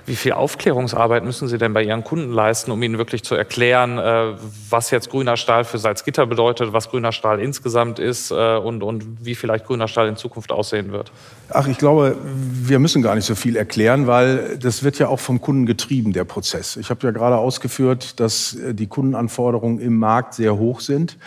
Wie 0.06 0.16
viel 0.16 0.34
Aufklärungsarbeit 0.34 1.24
müssen 1.24 1.48
Sie 1.48 1.58
denn 1.58 1.74
bei 1.74 1.84
Ihren 1.84 2.04
Kunden 2.04 2.32
leisten, 2.32 2.72
um 2.72 2.82
ihnen 2.84 2.98
wirklich 2.98 3.24
zu 3.24 3.36
erklären, 3.36 3.98
äh, 3.98 4.34
was 4.70 4.92
jetzt 4.92 5.10
grüner 5.10 5.38
Stahl 5.38 5.64
für 5.64 5.78
Salzgitter 5.78 6.26
bedeutet, 6.26 6.74
was 6.74 6.90
grüner 6.90 7.12
Stahl 7.12 7.40
insgesamt 7.40 8.00
ist 8.00 8.32
äh, 8.32 8.58
und, 8.58 8.84
und 8.84 9.26
wie 9.26 9.36
vielleicht 9.36 9.66
grüner 9.66 9.88
Stahl 9.88 10.08
in 10.08 10.16
Zukunft 10.16 10.52
aussehen 10.52 10.92
wird? 10.92 11.12
Ach, 11.50 11.68
ich 11.68 11.78
glaube, 11.78 12.18
wir 12.24 12.80
müssen 12.80 13.02
gar 13.02 13.16
nicht 13.16 13.26
so 13.26 13.36
viel 13.36 13.56
erklären, 13.56 14.08
weil 14.08 14.58
das 14.58 14.84
wird 14.84 15.00
ja 15.00 15.08
auch 15.08 15.20
vom 15.20 15.42
Kunden 15.42 15.66
getrieben, 15.66 16.14
der 16.14 16.24
Prozess. 16.24 16.78
Ich 16.78 16.90
habe 16.90 17.06
ja 17.06 17.12
gerade 17.12 17.38
ausgeführt, 17.38 18.20
dass 18.20 18.56
äh, 18.56 18.74
die 18.74 18.88
Kundenanforderungen 18.88 19.80
im 19.80 19.98
Markt 19.98 20.34
sehr 20.34 20.58
hoch 20.58 20.80
sind. 20.80 21.18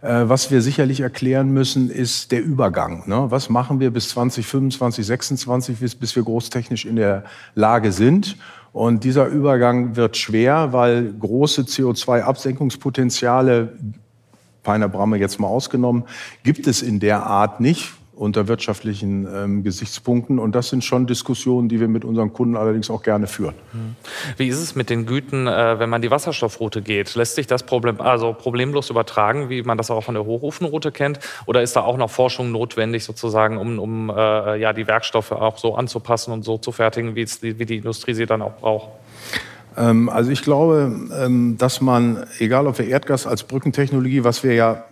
Äh, 0.00 0.28
was 0.28 0.50
wir 0.50 0.62
sicherlich 0.62 1.00
erklären 1.00 1.50
müssen, 1.50 1.90
ist 1.90 2.30
der 2.30 2.42
Übergang. 2.42 3.08
Ne? 3.08 3.26
Was 3.30 3.48
machen 3.48 3.80
wir 3.80 3.90
bis 3.90 4.10
2025, 4.10 5.06
2026, 5.06 5.98
bis, 5.98 6.16
wir 6.16 6.22
großtechnisch 6.22 6.84
in 6.84 6.96
der 6.96 7.24
Lage 7.54 7.92
sind? 7.92 8.36
Und 8.72 9.02
dieser 9.02 9.26
Übergang 9.26 9.96
wird 9.96 10.16
schwer, 10.16 10.72
weil 10.72 11.12
große 11.12 11.62
CO2-Absenkungspotenziale, 11.62 13.72
Peiner 14.62 14.88
Bramme 14.88 15.18
jetzt 15.18 15.40
mal 15.40 15.48
ausgenommen, 15.48 16.04
gibt 16.44 16.66
es 16.66 16.82
in 16.82 17.00
der 17.00 17.24
Art 17.24 17.60
nicht 17.60 17.97
unter 18.18 18.48
wirtschaftlichen 18.48 19.26
ähm, 19.32 19.62
Gesichtspunkten. 19.62 20.38
Und 20.38 20.54
das 20.54 20.68
sind 20.68 20.84
schon 20.84 21.06
Diskussionen, 21.06 21.68
die 21.68 21.80
wir 21.80 21.88
mit 21.88 22.04
unseren 22.04 22.32
Kunden 22.32 22.56
allerdings 22.56 22.90
auch 22.90 23.02
gerne 23.02 23.26
führen. 23.26 23.54
Wie 24.36 24.48
ist 24.48 24.60
es 24.60 24.74
mit 24.74 24.90
den 24.90 25.06
Güten, 25.06 25.46
äh, 25.46 25.78
wenn 25.78 25.88
man 25.88 26.02
die 26.02 26.10
Wasserstoffroute 26.10 26.82
geht? 26.82 27.14
Lässt 27.14 27.36
sich 27.36 27.46
das 27.46 27.62
Problem, 27.62 28.00
also 28.00 28.32
problemlos 28.32 28.90
übertragen, 28.90 29.48
wie 29.50 29.62
man 29.62 29.78
das 29.78 29.90
auch 29.90 30.02
von 30.02 30.14
der 30.14 30.24
Hochofenroute 30.24 30.90
kennt? 30.92 31.20
Oder 31.46 31.62
ist 31.62 31.76
da 31.76 31.82
auch 31.82 31.96
noch 31.96 32.10
Forschung 32.10 32.50
notwendig, 32.50 33.04
sozusagen, 33.04 33.56
um, 33.56 33.78
um 33.78 34.10
äh, 34.10 34.60
ja, 34.60 34.72
die 34.72 34.86
Werkstoffe 34.86 35.32
auch 35.32 35.58
so 35.58 35.76
anzupassen 35.76 36.32
und 36.32 36.44
so 36.44 36.58
zu 36.58 36.72
fertigen, 36.72 37.14
wie, 37.14 37.26
wie 37.40 37.66
die 37.66 37.76
Industrie 37.76 38.14
sie 38.14 38.26
dann 38.26 38.42
auch 38.42 38.56
braucht? 38.56 38.88
Ähm, 39.76 40.08
also 40.08 40.30
ich 40.30 40.42
glaube, 40.42 40.92
ähm, 41.16 41.56
dass 41.58 41.80
man, 41.80 42.26
egal 42.38 42.66
ob 42.66 42.78
wir 42.78 42.88
Erdgas 42.88 43.26
als 43.26 43.44
Brückentechnologie, 43.44 44.24
was 44.24 44.42
wir 44.42 44.54
ja 44.54 44.84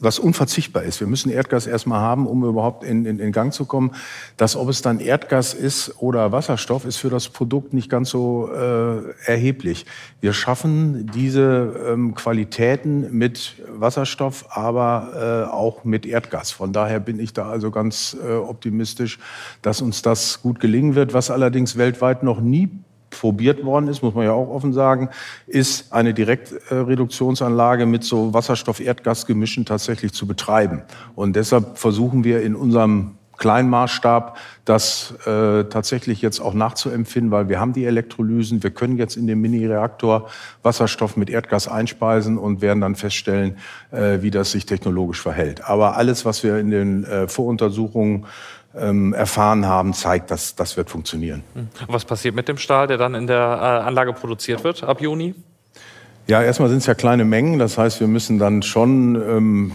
was 0.00 0.18
unverzichtbar 0.18 0.82
ist. 0.82 1.00
Wir 1.00 1.06
müssen 1.06 1.30
Erdgas 1.30 1.66
erstmal 1.66 2.00
haben, 2.00 2.26
um 2.26 2.44
überhaupt 2.44 2.84
in, 2.84 3.04
in, 3.04 3.18
in 3.18 3.32
Gang 3.32 3.52
zu 3.52 3.64
kommen. 3.64 3.92
Das, 4.36 4.56
ob 4.56 4.68
es 4.68 4.82
dann 4.82 5.00
Erdgas 5.00 5.54
ist 5.54 6.00
oder 6.00 6.32
Wasserstoff, 6.32 6.84
ist 6.84 6.96
für 6.98 7.10
das 7.10 7.28
Produkt 7.28 7.72
nicht 7.72 7.90
ganz 7.90 8.10
so 8.10 8.50
äh, 8.52 9.10
erheblich. 9.24 9.86
Wir 10.20 10.32
schaffen 10.32 11.10
diese 11.14 11.74
ähm, 11.88 12.14
Qualitäten 12.14 13.16
mit 13.16 13.54
Wasserstoff, 13.68 14.46
aber 14.50 15.46
äh, 15.48 15.52
auch 15.52 15.84
mit 15.84 16.06
Erdgas. 16.06 16.50
Von 16.50 16.72
daher 16.72 17.00
bin 17.00 17.18
ich 17.18 17.32
da 17.32 17.48
also 17.48 17.70
ganz 17.70 18.16
äh, 18.22 18.32
optimistisch, 18.32 19.18
dass 19.62 19.80
uns 19.82 20.02
das 20.02 20.42
gut 20.42 20.60
gelingen 20.60 20.94
wird. 20.94 21.12
Was 21.12 21.30
allerdings 21.30 21.76
weltweit 21.76 22.22
noch 22.22 22.40
nie 22.40 22.70
probiert 23.10 23.64
worden 23.64 23.88
ist, 23.88 24.02
muss 24.02 24.14
man 24.14 24.24
ja 24.24 24.32
auch 24.32 24.48
offen 24.48 24.72
sagen, 24.72 25.10
ist 25.46 25.92
eine 25.92 26.14
Direktreduktionsanlage 26.14 27.86
mit 27.86 28.04
so 28.04 28.34
Wasserstoff-Erdgas-Gemischen 28.34 29.64
tatsächlich 29.64 30.12
zu 30.12 30.26
betreiben. 30.26 30.82
Und 31.14 31.36
deshalb 31.36 31.78
versuchen 31.78 32.24
wir 32.24 32.42
in 32.42 32.54
unserem 32.54 33.18
kleinen 33.38 33.70
Maßstab 33.70 34.36
das 34.64 35.14
äh, 35.24 35.64
tatsächlich 35.64 36.20
jetzt 36.20 36.40
auch 36.40 36.52
nachzuempfinden, 36.52 37.30
weil 37.30 37.48
wir 37.48 37.58
haben 37.58 37.72
die 37.72 37.86
Elektrolysen, 37.86 38.62
wir 38.62 38.70
können 38.70 38.98
jetzt 38.98 39.16
in 39.16 39.26
dem 39.26 39.40
Mini-Reaktor 39.40 40.28
Wasserstoff 40.62 41.16
mit 41.16 41.30
Erdgas 41.30 41.68
einspeisen 41.68 42.36
und 42.36 42.60
werden 42.60 42.80
dann 42.80 42.96
feststellen, 42.96 43.56
äh, 43.90 44.20
wie 44.20 44.30
das 44.30 44.50
sich 44.50 44.66
technologisch 44.66 45.22
verhält. 45.22 45.64
Aber 45.64 45.96
alles, 45.96 46.24
was 46.24 46.42
wir 46.42 46.58
in 46.58 46.70
den 46.70 47.04
äh, 47.04 47.28
Voruntersuchungen 47.28 48.26
ähm, 48.76 49.12
erfahren 49.12 49.66
haben, 49.66 49.94
zeigt, 49.94 50.30
dass 50.30 50.54
das 50.54 50.76
wird 50.76 50.90
funktionieren. 50.90 51.42
Was 51.86 52.04
passiert 52.04 52.34
mit 52.34 52.48
dem 52.48 52.58
Stahl, 52.58 52.86
der 52.86 52.98
dann 52.98 53.14
in 53.14 53.26
der 53.26 53.38
äh, 53.38 53.86
Anlage 53.86 54.12
produziert 54.12 54.64
wird 54.64 54.82
ab 54.82 55.00
Juni? 55.00 55.34
Ja, 56.28 56.42
erstmal 56.42 56.68
sind 56.68 56.78
es 56.78 56.86
ja 56.86 56.92
kleine 56.92 57.24
Mengen. 57.24 57.58
Das 57.58 57.78
heißt, 57.78 58.00
wir 58.00 58.06
müssen 58.06 58.38
dann 58.38 58.60
schon 58.60 59.14
ähm, 59.14 59.72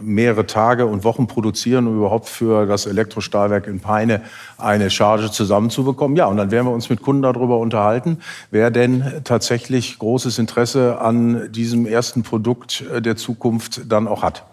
mehrere 0.00 0.46
Tage 0.46 0.86
und 0.86 1.04
Wochen 1.04 1.26
produzieren, 1.26 1.86
um 1.86 1.98
überhaupt 1.98 2.30
für 2.30 2.64
das 2.64 2.86
Elektrostahlwerk 2.86 3.66
in 3.66 3.80
Peine 3.80 4.22
eine 4.56 4.88
Charge 4.88 5.30
zusammenzubekommen. 5.30 6.16
Ja, 6.16 6.28
und 6.28 6.38
dann 6.38 6.50
werden 6.50 6.66
wir 6.66 6.72
uns 6.72 6.88
mit 6.88 7.02
Kunden 7.02 7.20
darüber 7.20 7.58
unterhalten, 7.58 8.20
wer 8.50 8.70
denn 8.70 9.20
tatsächlich 9.24 9.98
großes 9.98 10.38
Interesse 10.38 10.98
an 10.98 11.52
diesem 11.52 11.84
ersten 11.84 12.22
Produkt 12.22 12.82
der 12.98 13.16
Zukunft 13.16 13.82
dann 13.86 14.08
auch 14.08 14.22
hat. 14.22 14.46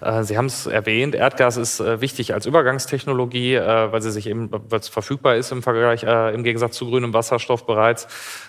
Äh, 0.00 0.22
Sie 0.24 0.36
haben 0.36 0.46
es 0.46 0.66
erwähnt, 0.66 1.14
Erdgas 1.14 1.56
ist 1.56 1.80
äh, 1.80 2.00
wichtig 2.00 2.34
als 2.34 2.46
Übergangstechnologie, 2.46 3.54
äh, 3.54 3.92
weil 3.92 4.02
sie 4.02 4.10
sich 4.10 4.26
eben, 4.26 4.50
weil 4.50 4.80
es 4.80 4.88
verfügbar 4.88 5.36
ist 5.36 5.52
im 5.52 5.62
Vergleich, 5.62 6.02
im 6.04 6.44
Gegensatz 6.44 6.76
zu 6.76 6.86
grünem 6.86 7.12
Wasserstoff 7.12 7.66
bereits. 7.66 8.06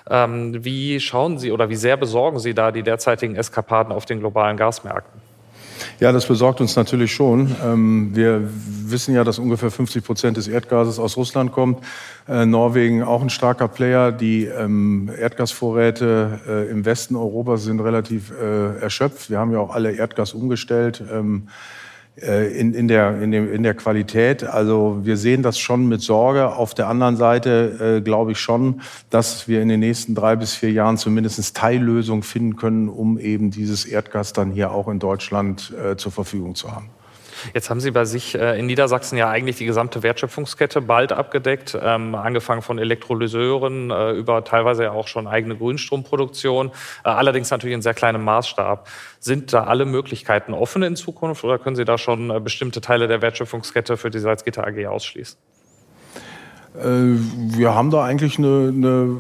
Ähm, 0.10 0.64
wie 0.64 1.00
schauen 1.00 1.38
Sie 1.38 1.52
oder 1.52 1.70
wie 1.70 1.76
sehr 1.76 1.98
besorgen 1.98 2.40
Sie 2.40 2.54
da 2.54 2.72
die 2.72 2.84
derzeitigen 2.84 3.36
Eskapaden 3.36 3.94
auf 3.94 4.06
den 4.06 4.20
globalen 4.20 4.58
Gasmärkten? 4.58 5.25
Ja, 6.00 6.12
das 6.12 6.26
besorgt 6.26 6.62
uns 6.62 6.76
natürlich 6.76 7.14
schon. 7.14 7.56
Ähm, 7.64 8.12
wir 8.14 8.48
wissen 8.86 9.16
ja, 9.16 9.24
dass 9.24 9.40
ungefähr 9.40 9.72
50 9.72 10.04
Prozent 10.04 10.38
des 10.38 10.48
Erdgases 10.48 11.00
aus 11.00 11.18
Russland 11.18 11.52
kommt. 11.52 11.84
Äh, 12.28 12.46
Norwegen 12.46 13.04
auch 13.04 13.22
ein 13.22 13.30
starker 13.30 13.68
Player. 13.68 14.12
Die 14.12 14.46
ähm, 14.46 15.10
Erdgasvorräte 15.18 16.40
äh, 16.48 16.70
im 16.70 16.86
Westen 16.86 17.16
Europas 17.16 17.64
sind 17.64 17.80
relativ 17.80 18.32
äh, 18.32 18.80
erschöpft. 18.80 19.30
Wir 19.30 19.40
haben 19.40 19.52
ja 19.52 19.60
auch 19.60 19.74
alle 19.74 19.92
Erdgas 19.92 20.34
umgestellt. 20.34 21.04
Ähm, 21.12 21.48
äh, 21.48 21.52
in, 22.22 22.74
in, 22.74 22.88
der, 22.88 23.22
in, 23.22 23.32
dem, 23.32 23.54
in 23.54 23.64
der 23.64 23.74
Qualität. 23.74 24.44
Also 24.44 25.00
wir 25.04 25.18
sehen 25.18 25.44
das 25.44 25.60
schon 25.60 25.88
mit 25.88 26.02
Sorge. 26.02 26.56
Auf 26.56 26.74
der 26.74 26.88
anderen 26.88 27.18
Seite 27.18 27.98
äh, 27.98 28.02
glaube 28.02 28.32
ich 28.32 28.40
schon, 28.40 28.82
dass 29.10 29.48
wir 29.48 29.62
in 29.62 29.68
den 29.68 29.82
nächsten 29.82 30.16
drei 30.16 30.36
bis 30.36 30.54
vier 30.56 30.72
Jahren 30.72 30.98
zumindest 30.98 31.56
Teillösungen 31.58 32.24
finden 32.24 32.56
können, 32.56 32.88
um 32.88 33.18
eben 33.18 33.52
dieses 33.52 33.86
Erdgas 33.86 34.32
dann 34.32 34.52
hier 34.52 34.72
auch 34.72 34.88
in 34.88 35.00
Deutschland 35.00 35.74
äh, 35.74 35.98
zur 35.98 36.12
Verfügung 36.12 36.56
zu 36.56 36.74
haben. 36.74 36.90
Jetzt 37.54 37.70
haben 37.70 37.80
Sie 37.80 37.92
bei 37.92 38.06
sich 38.06 38.36
äh, 38.36 38.60
in 38.60 38.66
Niedersachsen 38.66 39.18
ja 39.18 39.30
eigentlich 39.30 39.58
die 39.58 39.66
gesamte 39.66 40.04
Wertschöpfungskette 40.04 40.82
bald 40.82 41.12
abgedeckt, 41.12 41.78
ähm, 41.82 42.16
angefangen 42.16 42.62
von 42.62 42.80
Elektrolyseuren 42.80 43.92
äh, 43.92 44.12
über 44.12 44.44
teilweise 44.44 44.84
ja 44.84 44.92
auch 44.92 45.08
schon 45.08 45.28
eigene 45.28 45.56
Grünstromproduktion, 45.56 46.70
äh, 47.04 47.10
allerdings 47.10 47.52
natürlich 47.52 47.76
in 47.76 47.82
sehr 47.82 47.94
kleinem 47.94 48.24
Maßstab. 48.24 48.88
Sind 49.20 49.54
da 49.54 49.66
alle 49.66 49.86
Möglichkeiten 49.86 50.54
offen 50.54 50.84
in 50.84 50.96
Zukunft 50.96 51.44
oder 51.44 51.60
können 51.60 51.76
Sie 51.76 51.86
da 51.86 51.98
schon 51.98 52.44
bestimmte 52.44 52.82
Teile 52.82 53.08
der 53.08 53.22
Wertschöpfungskette 53.22 53.98
für 53.98 54.10
die 54.10 54.20
Salzgitter 54.20 54.66
AG 54.66 54.86
ausschließen? 54.88 55.38
Äh, 56.82 57.18
wir 57.58 57.74
haben 57.74 57.90
da 57.90 58.04
eigentlich 58.04 58.38
eine, 58.38 58.72
eine, 58.74 59.18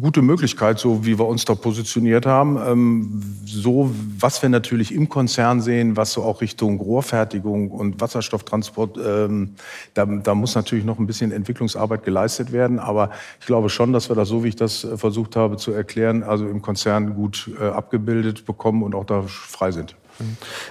gute 0.00 0.22
Möglichkeit, 0.22 0.78
so 0.78 1.04
wie 1.04 1.18
wir 1.18 1.26
uns 1.26 1.44
da 1.44 1.54
positioniert 1.54 2.26
haben. 2.26 2.58
Ähm, 2.64 3.22
so, 3.44 3.90
was 4.18 4.42
wir 4.42 4.48
natürlich 4.48 4.94
im 4.94 5.08
Konzern 5.08 5.60
sehen, 5.60 5.96
was 5.96 6.12
so 6.12 6.22
auch 6.22 6.40
Richtung 6.40 6.80
Rohrfertigung 6.80 7.70
und 7.70 8.00
Wasserstofftransport, 8.00 8.98
ähm, 9.04 9.54
da, 9.94 10.06
da 10.06 10.34
muss 10.34 10.54
natürlich 10.54 10.84
noch 10.84 10.98
ein 10.98 11.06
bisschen 11.06 11.32
Entwicklungsarbeit 11.32 12.04
geleistet 12.04 12.52
werden. 12.52 12.78
Aber 12.78 13.10
ich 13.40 13.46
glaube 13.46 13.68
schon, 13.68 13.92
dass 13.92 14.08
wir 14.08 14.16
das, 14.16 14.28
so 14.28 14.44
wie 14.44 14.48
ich 14.48 14.56
das 14.56 14.84
äh, 14.84 14.96
versucht 14.96 15.36
habe 15.36 15.56
zu 15.56 15.72
erklären, 15.72 16.22
also 16.22 16.46
im 16.46 16.62
Konzern 16.62 17.14
gut 17.14 17.50
äh, 17.60 17.64
abgebildet 17.64 18.44
bekommen 18.46 18.82
und 18.82 18.94
auch 18.94 19.04
da 19.04 19.22
frei 19.22 19.72
sind. 19.72 19.96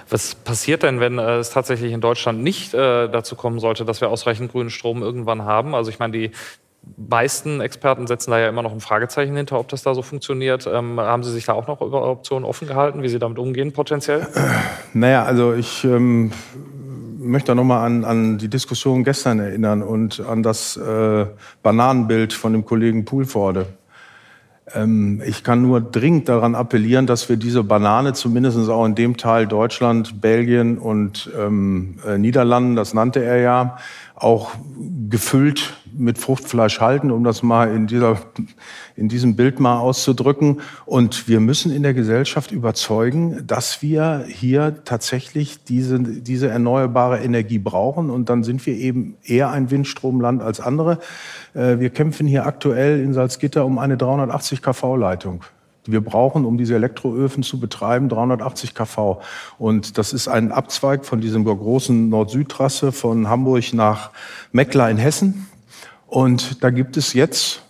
Was 0.08 0.34
passiert 0.34 0.82
denn, 0.82 1.00
wenn 1.00 1.18
äh, 1.18 1.36
es 1.36 1.50
tatsächlich 1.50 1.92
in 1.92 2.00
Deutschland 2.00 2.42
nicht 2.42 2.74
äh, 2.74 3.08
dazu 3.08 3.36
kommen 3.36 3.60
sollte, 3.60 3.84
dass 3.84 4.00
wir 4.00 4.08
ausreichend 4.08 4.52
grünen 4.52 4.70
Strom 4.70 5.02
irgendwann 5.02 5.44
haben? 5.44 5.74
Also 5.74 5.90
ich 5.90 5.98
meine, 5.98 6.12
die 6.12 6.30
meisten 6.96 7.60
Experten 7.60 8.06
setzen 8.06 8.30
da 8.30 8.38
ja 8.38 8.48
immer 8.48 8.62
noch 8.62 8.72
ein 8.72 8.80
Fragezeichen 8.80 9.36
hinter, 9.36 9.58
ob 9.58 9.68
das 9.68 9.82
da 9.82 9.94
so 9.94 10.02
funktioniert. 10.02 10.66
Ähm, 10.66 10.98
haben 11.00 11.22
Sie 11.22 11.32
sich 11.32 11.44
da 11.44 11.52
auch 11.52 11.66
noch 11.66 11.80
über 11.80 12.08
Optionen 12.08 12.44
offen 12.44 12.66
gehalten, 12.68 13.02
wie 13.02 13.08
Sie 13.08 13.18
damit 13.18 13.38
umgehen 13.38 13.72
potenziell? 13.72 14.26
Naja, 14.94 15.24
also 15.24 15.54
ich 15.54 15.84
ähm, 15.84 16.32
möchte 17.18 17.54
nochmal 17.54 17.86
an, 17.86 18.04
an 18.04 18.38
die 18.38 18.48
Diskussion 18.48 19.04
gestern 19.04 19.38
erinnern 19.38 19.82
und 19.82 20.20
an 20.20 20.42
das 20.42 20.76
äh, 20.76 21.26
Bananenbild 21.62 22.34
von 22.34 22.52
dem 22.52 22.64
Kollegen 22.64 23.06
Poolforde. 23.06 23.66
Ähm, 24.74 25.22
ich 25.24 25.44
kann 25.44 25.62
nur 25.62 25.80
dringend 25.80 26.28
daran 26.28 26.54
appellieren, 26.54 27.06
dass 27.06 27.28
wir 27.28 27.36
diese 27.36 27.64
Banane 27.64 28.12
zumindest 28.12 28.68
auch 28.68 28.86
in 28.86 28.94
dem 28.94 29.16
Teil 29.16 29.46
Deutschland, 29.46 30.20
Belgien 30.20 30.78
und 30.78 31.30
ähm, 31.38 31.96
äh, 32.06 32.18
Niederlanden, 32.18 32.76
das 32.76 32.94
nannte 32.94 33.24
er 33.24 33.38
ja, 33.38 33.76
auch 34.22 34.52
gefüllt 35.08 35.74
mit 35.94 36.18
Fruchtfleisch 36.18 36.80
halten, 36.80 37.10
um 37.10 37.24
das 37.24 37.42
mal 37.42 37.74
in, 37.74 37.86
dieser, 37.86 38.18
in 38.96 39.08
diesem 39.08 39.36
Bild 39.36 39.60
mal 39.60 39.78
auszudrücken. 39.78 40.60
Und 40.86 41.28
wir 41.28 41.40
müssen 41.40 41.70
in 41.70 41.82
der 41.82 41.94
Gesellschaft 41.94 42.50
überzeugen, 42.50 43.46
dass 43.46 43.82
wir 43.82 44.24
hier 44.26 44.84
tatsächlich 44.84 45.64
diese, 45.64 45.98
diese 45.98 46.48
erneuerbare 46.48 47.20
Energie 47.20 47.58
brauchen. 47.58 48.10
Und 48.10 48.28
dann 48.30 48.42
sind 48.42 48.64
wir 48.64 48.74
eben 48.74 49.16
eher 49.22 49.50
ein 49.50 49.70
Windstromland 49.70 50.42
als 50.42 50.60
andere. 50.60 50.98
Äh, 51.54 51.78
wir 51.78 51.90
kämpfen 51.90 52.26
hier 52.26 52.46
aktuell 52.46 53.00
in 53.00 53.12
Salzgitter 53.12 53.66
um 53.66 53.78
eine 53.78 53.96
380 53.96 54.62
kV-Leitung 54.62 55.44
wir 55.84 56.00
brauchen, 56.00 56.44
um 56.44 56.58
diese 56.58 56.74
Elektroöfen 56.74 57.42
zu 57.42 57.58
betreiben, 57.58 58.08
380 58.08 58.74
kV. 58.74 59.20
Und 59.58 59.98
das 59.98 60.12
ist 60.12 60.28
ein 60.28 60.52
Abzweig 60.52 61.04
von 61.04 61.20
diesem 61.20 61.44
großen 61.44 62.08
Nord-Süd-Trasse 62.08 62.92
von 62.92 63.28
Hamburg 63.28 63.72
nach 63.72 64.10
Meckler 64.52 64.90
in 64.90 64.96
Hessen. 64.96 65.48
Und 66.06 66.62
da 66.62 66.70
gibt 66.70 66.96
es 66.96 67.14
jetzt 67.14 67.62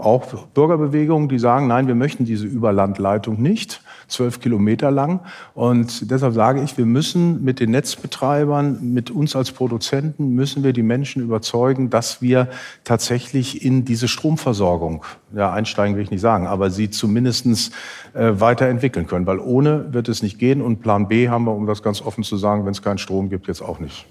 auch 0.00 0.46
Bürgerbewegungen, 0.54 1.28
die 1.28 1.38
sagen, 1.38 1.66
nein, 1.66 1.86
wir 1.86 1.94
möchten 1.94 2.24
diese 2.24 2.46
Überlandleitung 2.46 3.40
nicht 3.40 3.82
zwölf 4.08 4.40
Kilometer 4.40 4.90
lang. 4.90 5.20
Und 5.54 6.10
deshalb 6.10 6.34
sage 6.34 6.62
ich, 6.62 6.76
wir 6.76 6.86
müssen 6.86 7.44
mit 7.44 7.60
den 7.60 7.70
Netzbetreibern, 7.70 8.92
mit 8.92 9.10
uns 9.10 9.36
als 9.36 9.52
Produzenten, 9.52 10.34
müssen 10.34 10.64
wir 10.64 10.72
die 10.72 10.82
Menschen 10.82 11.22
überzeugen, 11.22 11.90
dass 11.90 12.20
wir 12.20 12.48
tatsächlich 12.84 13.64
in 13.64 13.84
diese 13.84 14.08
Stromversorgung, 14.08 15.04
ja, 15.34 15.52
einsteigen 15.52 15.96
will 15.96 16.02
ich 16.02 16.10
nicht 16.10 16.20
sagen, 16.20 16.46
aber 16.46 16.70
sie 16.70 16.90
zumindestens 16.90 17.70
äh, 18.14 18.32
weiterentwickeln 18.40 19.06
können. 19.06 19.26
Weil 19.26 19.38
ohne 19.38 19.92
wird 19.92 20.08
es 20.08 20.22
nicht 20.22 20.38
gehen. 20.38 20.62
Und 20.62 20.80
Plan 20.80 21.08
B 21.08 21.28
haben 21.28 21.44
wir, 21.44 21.54
um 21.54 21.66
das 21.66 21.82
ganz 21.82 22.02
offen 22.02 22.24
zu 22.24 22.36
sagen, 22.36 22.64
wenn 22.64 22.72
es 22.72 22.82
keinen 22.82 22.98
Strom 22.98 23.28
gibt, 23.28 23.46
jetzt 23.46 23.62
auch 23.62 23.78
nicht. 23.78 24.06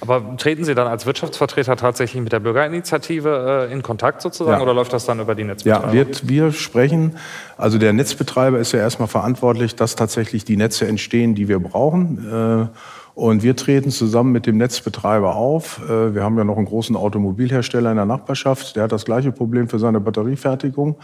Aber 0.00 0.36
treten 0.36 0.64
Sie 0.64 0.74
dann 0.74 0.86
als 0.86 1.06
Wirtschaftsvertreter 1.06 1.76
tatsächlich 1.76 2.22
mit 2.22 2.32
der 2.32 2.40
Bürgerinitiative 2.40 3.68
äh, 3.68 3.72
in 3.72 3.82
Kontakt 3.82 4.22
sozusagen 4.22 4.58
ja. 4.58 4.62
oder 4.62 4.74
läuft 4.74 4.92
das 4.92 5.06
dann 5.06 5.20
über 5.20 5.34
die 5.34 5.44
Netzbetreiber? 5.44 5.86
Ja, 5.86 5.92
wir, 5.92 6.06
wir 6.22 6.52
sprechen, 6.52 7.16
also 7.56 7.78
der 7.78 7.92
Netzbetreiber 7.92 8.58
ist 8.58 8.72
ja 8.72 8.80
erstmal 8.80 9.08
verantwortlich, 9.08 9.76
dass 9.76 9.96
tatsächlich 9.96 10.44
die 10.44 10.56
Netze 10.56 10.86
entstehen, 10.86 11.34
die 11.34 11.48
wir 11.48 11.60
brauchen. 11.60 12.70
Äh, 12.72 12.76
und 13.14 13.42
wir 13.42 13.54
treten 13.56 13.90
zusammen 13.90 14.32
mit 14.32 14.46
dem 14.46 14.56
Netzbetreiber 14.56 15.34
auf. 15.34 15.82
Äh, 15.84 16.14
wir 16.14 16.22
haben 16.22 16.38
ja 16.38 16.44
noch 16.44 16.56
einen 16.56 16.66
großen 16.66 16.96
Automobilhersteller 16.96 17.90
in 17.90 17.96
der 17.96 18.06
Nachbarschaft, 18.06 18.76
der 18.76 18.84
hat 18.84 18.92
das 18.92 19.04
gleiche 19.04 19.32
Problem 19.32 19.68
für 19.68 19.78
seine 19.78 20.00
Batteriefertigung. 20.00 20.96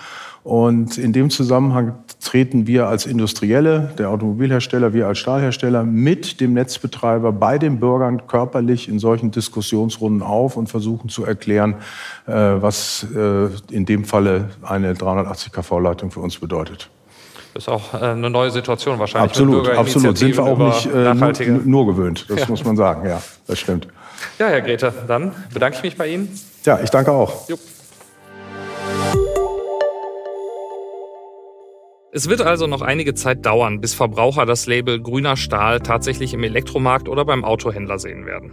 Und 0.42 0.96
in 0.96 1.12
dem 1.12 1.29
Zusammenhang 1.29 1.96
treten 2.20 2.66
wir 2.66 2.88
als 2.88 3.07
Industrielle, 3.07 3.92
der 3.98 4.11
Automobilhersteller, 4.11 4.92
wir 4.92 5.07
als 5.07 5.18
Stahlhersteller 5.18 5.85
mit 5.85 6.40
dem 6.40 6.55
Netzbetreiber 6.55 7.33
bei 7.33 7.59
den 7.59 7.79
Bürgern 7.79 8.26
körperlich 8.26 8.88
in 8.88 8.98
solchen 8.98 9.31
Diskussionsrunden 9.31 10.22
auf 10.22 10.57
und 10.57 10.68
versuchen 10.68 11.09
zu 11.09 11.24
erklären, 11.24 11.76
äh, 12.26 12.33
was 12.33 13.07
äh, 13.14 13.48
in 13.70 13.87
dem 13.87 14.05
Falle 14.05 14.50
eine 14.62 14.94
380 14.94 15.52
kV-Leitung 15.52 16.11
für 16.11 16.20
uns 16.20 16.38
bedeutet. 16.38 16.90
Das 17.55 17.64
ist 17.64 17.68
auch 17.68 17.94
äh, 17.94 17.98
eine 17.98 18.29
neue 18.29 18.50
Situation 18.50 18.98
wahrscheinlich. 18.98 19.31
Absolut, 19.31 19.68
absolut. 19.68 20.18
Sind 20.18 20.37
wir 20.37 20.44
auch 20.44 20.59
nicht 20.59 20.87
äh, 20.87 21.14
nur, 21.14 21.62
nur, 21.64 21.87
gewöhnt. 21.87 22.26
Das 22.29 22.40
ja. 22.40 22.46
muss 22.48 22.64
man 22.64 22.76
sagen. 22.76 23.09
Ja, 23.09 23.22
das 23.46 23.59
stimmt. 23.59 23.88
Ja, 24.38 24.48
Herr 24.48 24.61
Grete, 24.61 24.92
dann 25.07 25.33
bedanke 25.52 25.79
ich 25.79 25.83
mich 25.83 25.96
bei 25.96 26.09
Ihnen. 26.09 26.29
Ja, 26.64 26.81
ich 26.83 26.90
danke 26.90 27.12
auch. 27.12 27.48
Jupp. 27.48 27.61
Es 32.16 32.31
wird 32.31 32.40
also 32.40 32.66
noch 32.66 32.81
einige 32.81 33.12
Zeit 33.12 33.44
dauern, 33.44 33.83
bis 33.83 33.92
Verbraucher 33.92 34.46
das 34.46 34.66
Label 34.66 35.02
grüner 35.02 35.37
Stahl 35.37 35.81
tatsächlich 35.81 36.33
im 36.33 36.44
Elektromarkt 36.44 37.11
oder 37.11 37.26
beim 37.26 37.44
Autohändler 37.44 37.98
sehen 37.98 38.24
werden. 38.24 38.52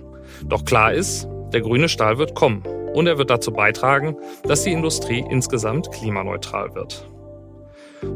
Doch 0.50 0.66
klar 0.66 0.92
ist, 0.92 1.30
der 1.54 1.62
grüne 1.62 1.88
Stahl 1.88 2.18
wird 2.18 2.36
kommen 2.36 2.64
und 2.94 3.08
er 3.08 3.18
wird 3.18 3.30
dazu 3.30 3.54
beitragen, 3.54 4.18
dass 4.44 4.64
die 4.64 4.74
Industrie 4.74 5.24
insgesamt 5.30 5.94
klimaneutral 5.94 6.76
wird. 6.76 7.10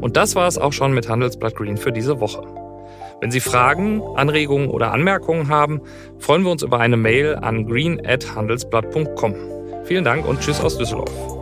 Und 0.02 0.18
das 0.18 0.34
war 0.34 0.48
es 0.48 0.58
auch 0.58 0.74
schon 0.74 0.92
mit 0.92 1.08
Handelsblatt 1.08 1.54
Green 1.54 1.78
für 1.78 1.92
diese 1.92 2.20
Woche. 2.20 2.42
Wenn 3.22 3.30
Sie 3.30 3.40
Fragen, 3.40 4.02
Anregungen 4.16 4.68
oder 4.68 4.92
Anmerkungen 4.92 5.48
haben, 5.48 5.80
freuen 6.18 6.42
wir 6.42 6.50
uns 6.50 6.62
über 6.62 6.78
eine 6.78 6.98
Mail 6.98 7.36
an 7.36 7.66
green@handelsblatt.com. 7.66 9.34
Vielen 9.84 10.04
Dank 10.04 10.28
und 10.28 10.40
Tschüss 10.40 10.60
aus 10.60 10.76
Düsseldorf. 10.76 11.37